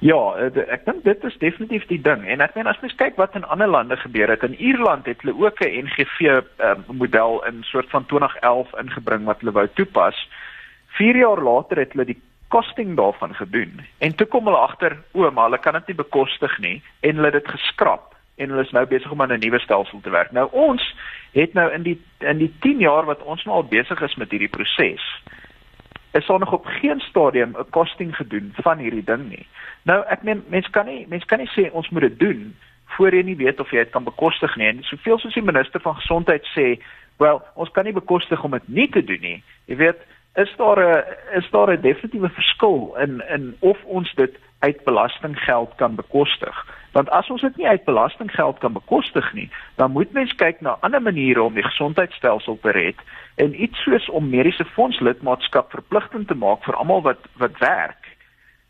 Ja, 0.02 0.34
eh, 0.34 0.62
ek 0.74 0.82
dink 0.84 1.04
dit 1.06 1.24
is 1.24 1.36
definitief 1.38 1.84
die 1.86 2.00
ding. 2.02 2.24
En 2.26 2.40
ek 2.42 2.56
meen 2.58 2.66
as 2.66 2.80
mens 2.82 2.94
kyk 2.98 3.20
wat 3.20 3.36
in 3.38 3.44
ander 3.46 3.70
lande 3.70 3.94
gebeur 4.00 4.32
het, 4.34 4.42
in 4.42 4.58
Ierland 4.58 5.06
het 5.06 5.20
hulle 5.22 5.36
ook 5.38 5.60
'n 5.62 5.86
NGV 5.86 6.20
um, 6.20 6.42
ehm, 6.58 6.80
model 6.98 7.44
in 7.46 7.62
soort 7.62 7.90
van 7.90 8.06
2011 8.06 8.74
ingebring 8.82 9.24
wat 9.24 9.38
hulle 9.40 9.52
wou 9.52 9.68
toepas. 9.74 10.28
4 10.98 11.16
jaar 11.16 11.42
later 11.42 11.78
het 11.78 11.92
hulle 11.92 12.04
die 12.04 12.20
kosting 12.48 12.96
daarvan 12.96 13.34
gedoen. 13.34 13.80
En 13.98 14.14
toe 14.14 14.26
kom 14.26 14.44
hulle 14.44 14.58
agter, 14.58 14.98
o, 15.12 15.30
maar 15.30 15.44
hulle 15.44 15.58
kan 15.58 15.72
dit 15.72 15.86
nie 15.86 15.96
bekostig 15.96 16.58
nie 16.58 16.82
en 17.00 17.14
hulle 17.14 17.30
het 17.30 17.44
dit 17.44 17.54
geskraap 17.54 18.14
en 18.36 18.48
hulle 18.48 18.62
is 18.62 18.72
nou 18.72 18.86
besig 18.86 19.10
om 19.10 19.22
aan 19.22 19.32
'n 19.32 19.38
nuwe 19.38 19.58
stelsel 19.58 20.00
te 20.00 20.10
werk. 20.10 20.32
Nou 20.32 20.48
ons 20.50 20.94
het 21.32 21.52
nou 21.52 21.72
in 21.72 21.82
die 21.82 21.98
in 22.18 22.38
die 22.38 22.54
10 22.60 22.78
jaar 22.78 23.04
wat 23.04 23.22
ons 23.22 23.44
nou 23.44 23.56
al 23.56 23.64
besig 23.64 24.00
is 24.00 24.14
met 24.14 24.30
hierdie 24.30 24.48
proses, 24.48 25.22
is 26.12 26.26
daar 26.26 26.38
nog 26.38 26.52
op 26.52 26.64
geen 26.64 27.00
stadium 27.00 27.56
'n 27.58 27.70
costing 27.70 28.16
gedoen 28.16 28.52
van 28.54 28.78
hierdie 28.78 29.04
ding 29.04 29.28
nie. 29.28 29.46
Nou 29.82 30.04
ek 30.06 30.22
meen 30.22 30.44
mense 30.48 30.70
kan 30.70 30.86
nie 30.86 31.06
mense 31.08 31.26
kan 31.26 31.38
nie 31.38 31.50
sê 31.56 31.72
ons 31.72 31.88
moet 31.88 32.02
dit 32.02 32.18
doen 32.18 32.54
voor 32.96 33.14
jy 33.14 33.22
nie 33.22 33.36
weet 33.36 33.60
of 33.60 33.70
jy 33.70 33.84
dit 33.84 33.90
kan 33.90 34.04
bekostig 34.04 34.56
nie. 34.56 34.68
En 34.68 34.82
soveel 34.82 35.18
soos 35.18 35.34
die 35.34 35.44
minister 35.44 35.80
van 35.80 35.94
gesondheid 35.94 36.44
sê, 36.52 36.76
wel, 37.22 37.42
ons 37.54 37.70
kan 37.70 37.84
nie 37.84 37.96
bekostig 37.96 38.44
om 38.44 38.56
dit 38.56 38.68
nie 38.68 38.88
te 38.92 39.04
doen 39.04 39.20
nie. 39.20 39.38
Jy 39.70 39.76
weet, 39.76 40.04
is 40.40 40.52
daar 40.56 40.80
'n 40.80 41.04
is 41.38 41.50
daar 41.50 41.72
'n 41.72 41.80
definitiewe 41.80 42.28
verskil 42.28 42.96
in 42.98 43.22
in 43.28 43.56
of 43.60 43.78
ons 43.84 44.14
dit 44.14 44.36
uit 44.58 44.84
belastinggeld 44.84 45.74
kan 45.76 45.94
bekostig. 45.94 46.66
Want 46.92 47.10
as 47.10 47.30
ons 47.30 47.40
dit 47.40 47.56
nie 47.56 47.68
uit 47.68 47.84
belastinggeld 47.84 48.58
kan 48.58 48.72
bekostig 48.72 49.32
nie, 49.32 49.48
dan 49.80 49.90
moet 49.90 50.12
mens 50.12 50.34
kyk 50.34 50.60
na 50.60 50.76
ander 50.80 51.02
maniere 51.02 51.42
om 51.42 51.54
die 51.54 51.64
gesondheidstelsel 51.64 52.58
te 52.62 52.70
red 52.76 53.00
en 53.40 53.62
iets 53.62 53.82
soos 53.82 54.08
om 54.08 54.28
mediese 54.28 54.64
fondslidmaatskap 54.64 55.70
verpligtend 55.70 56.28
te 56.28 56.34
maak 56.34 56.64
vir 56.64 56.76
almal 56.76 57.02
wat 57.02 57.24
wat 57.40 57.58
werk 57.58 58.01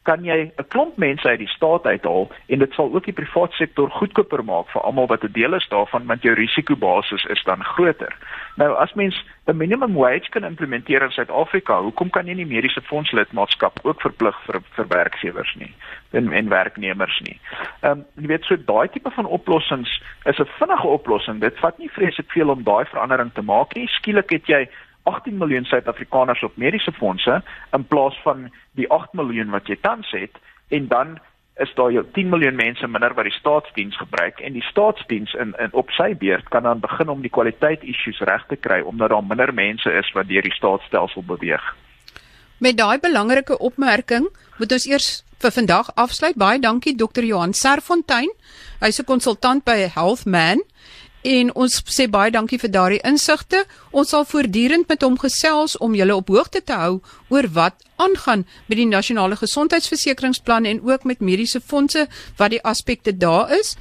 kan 0.03 0.25
jy 0.25 0.51
'n 0.59 0.69
klomp 0.69 0.97
mense 0.97 1.29
uit 1.29 1.39
die 1.39 1.49
staat 1.49 1.87
uithaal 1.87 2.31
en 2.47 2.59
dit 2.59 2.73
sal 2.73 2.95
ook 2.95 3.05
die 3.05 3.15
private 3.15 3.55
sektor 3.55 3.91
goedkoper 3.91 4.45
maak 4.45 4.69
vir 4.71 4.83
almal 4.83 5.07
wat 5.07 5.25
'n 5.25 5.33
deel 5.33 5.55
is 5.55 5.69
daarvan 5.69 6.07
want 6.07 6.23
jou 6.23 6.35
risikobasis 6.35 7.25
is 7.25 7.43
dan 7.45 7.65
groter. 7.65 8.17
Nou 8.57 8.75
as 8.77 8.93
mens 8.95 9.25
'n 9.47 9.57
minimum 9.57 9.95
wage 9.95 10.31
kan 10.31 10.45
implementeer 10.45 11.03
in 11.03 11.11
Suid-Afrika, 11.11 11.81
hoekom 11.81 12.11
kan 12.11 12.27
jy 12.27 12.35
nie 12.35 12.47
mediese 12.47 12.83
fondslidmaatskap 12.83 13.79
ook 13.83 14.01
verplig 14.01 14.37
vir 14.47 14.61
vir 14.75 14.87
werkgewers 14.89 15.55
nie 15.55 15.75
en 16.11 16.33
en 16.33 16.49
werknemers 16.49 17.21
nie? 17.21 17.41
Ehm 17.83 17.91
um, 17.93 18.05
jy 18.21 18.27
weet 18.27 18.45
so 18.45 18.57
daai 18.57 18.89
tipe 18.89 19.11
van 19.11 19.27
oplossings 19.27 20.03
is 20.25 20.39
'n 20.39 20.49
vinnige 20.59 20.87
oplossing. 20.87 21.41
Dit 21.41 21.59
vat 21.59 21.79
nie 21.79 21.91
vreeslik 21.91 22.31
veel 22.31 22.51
om 22.51 22.63
daai 22.63 22.85
verandering 22.85 23.33
te 23.33 23.43
maak 23.43 23.75
nie. 23.75 23.87
Skielik 23.87 24.31
het 24.31 24.47
jy 24.47 24.69
18 25.03 25.37
miljoen 25.39 25.65
Suid-Afrikaners 25.65 26.43
op 26.43 26.57
mediese 26.57 26.93
fondse 26.93 27.43
in 27.73 27.87
plaas 27.87 28.19
van 28.23 28.51
die 28.79 28.89
8 28.91 29.13
miljoen 29.13 29.51
wat 29.51 29.67
jy 29.67 29.79
tans 29.81 30.11
het 30.11 30.39
en 30.69 30.89
dan 30.89 31.19
is 31.61 31.75
daar 31.75 31.93
jou 31.93 32.05
10 32.13 32.29
miljoen 32.29 32.55
mense 32.55 32.87
minder 32.87 33.15
wat 33.15 33.29
die 33.29 33.39
staatsdiens 33.39 33.97
gebruik 33.97 34.41
en 34.41 34.53
die 34.53 34.65
staatsdiens 34.71 35.35
in 35.35 35.55
in 35.59 35.73
op 35.73 35.91
sy 35.91 36.15
beurt 36.17 36.49
kan 36.49 36.63
dan 36.63 36.81
begin 36.81 37.09
om 37.09 37.21
die 37.21 37.31
kwaliteit 37.31 37.83
issues 37.83 38.21
reg 38.21 38.47
te 38.49 38.57
kry 38.57 38.81
omdat 38.81 39.11
daar 39.11 39.25
minder 39.25 39.55
mense 39.55 39.93
is 39.93 40.13
wat 40.13 40.29
deur 40.29 40.43
die 40.43 40.55
staatsstelsel 40.55 41.23
beweeg. 41.23 41.75
Met 42.59 42.77
daai 42.77 42.99
belangrike 42.99 43.59
opmerking 43.59 44.29
moet 44.59 44.73
ons 44.73 44.87
eers 44.87 45.25
vir 45.43 45.51
vandag 45.51 45.91
afsluit. 45.95 46.37
Baie 46.39 46.61
dankie 46.63 46.95
Dr. 46.97 47.25
Johan 47.27 47.53
Serfontein. 47.53 48.31
Hy's 48.81 49.01
'n 49.01 49.05
konsultant 49.05 49.65
by 49.65 49.91
Healthman 49.95 50.63
en 51.23 51.53
ons 51.55 51.79
sê 51.95 52.09
baie 52.11 52.31
dankie 52.35 52.59
vir 52.59 52.71
daardie 52.75 53.01
insigte. 53.07 53.63
Ons 53.91 54.11
sal 54.15 54.27
voortdurend 54.27 54.89
met 54.91 55.03
hom 55.07 55.19
gesels 55.19 55.77
om 55.79 55.95
julle 55.95 56.17
op 56.17 56.31
hoogte 56.35 56.63
te 56.65 56.77
hou 56.79 57.01
oor 57.31 57.49
wat 57.55 57.85
aangaan 58.03 58.47
met 58.67 58.79
die 58.79 58.89
nasionale 58.91 59.37
gesondheidsversekeringsplan 59.37 60.67
en 60.67 60.83
ook 60.83 61.05
met 61.05 61.21
mediese 61.21 61.61
fondse 61.61 62.09
wat 62.37 62.51
die 62.51 62.63
aspekte 62.63 63.17
daar 63.17 63.53
is. 63.59 63.77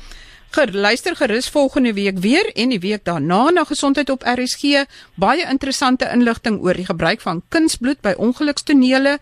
Geluister 0.51 1.15
gerus 1.15 1.49
volgende 1.49 1.93
week 1.93 2.17
weer 2.19 2.51
en 2.59 2.73
die 2.73 2.79
week 2.79 3.05
daarna 3.07 3.49
na 3.55 3.63
gesondheid 3.63 4.09
op 4.09 4.25
RSG. 4.27 4.83
Baie 5.15 5.45
interessante 5.47 6.09
inligting 6.11 6.57
oor 6.59 6.75
die 6.75 6.85
gebruik 6.85 7.21
van 7.23 7.39
kunsbloed 7.47 8.01
by 8.03 8.11
ongelukstonele, 8.19 9.13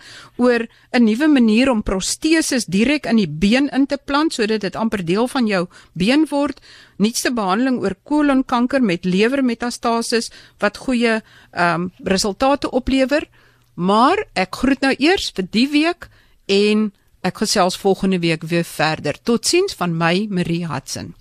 oor 0.42 0.66
'n 0.92 1.04
nuwe 1.04 1.28
manier 1.28 1.70
om 1.70 1.84
proteses 1.84 2.66
direk 2.66 3.06
in 3.06 3.16
die 3.16 3.28
been 3.28 3.70
in 3.70 3.86
te 3.86 4.00
plant 4.06 4.34
sodat 4.34 4.62
dit 4.62 4.76
amper 4.76 5.06
deel 5.06 5.28
van 5.28 5.46
jou 5.46 5.68
been 5.94 6.26
word. 6.30 6.60
Nuutste 6.98 7.32
behandeling 7.34 7.78
oor 7.78 7.96
kolonkanker 8.04 8.82
met 8.82 9.06
lewermetastasis 9.06 10.32
wat 10.58 10.78
goeie 10.78 11.22
ehm 11.52 11.74
um, 11.74 11.92
resultate 12.04 12.72
oplewer. 12.72 13.30
Maar 13.76 14.26
ek 14.34 14.56
groet 14.56 14.82
nou 14.82 14.96
eers 14.98 15.32
vir 15.36 15.48
die 15.52 15.70
week 15.70 16.10
en 16.46 16.92
ek 17.22 17.38
gesels 17.38 17.78
volgende 17.78 18.20
week 18.20 18.44
weer 18.44 18.64
verder. 18.64 19.14
Totsiens 19.24 19.74
van 19.74 19.98
my 19.98 20.28
Marie 20.30 20.66
Hudson. 20.68 21.19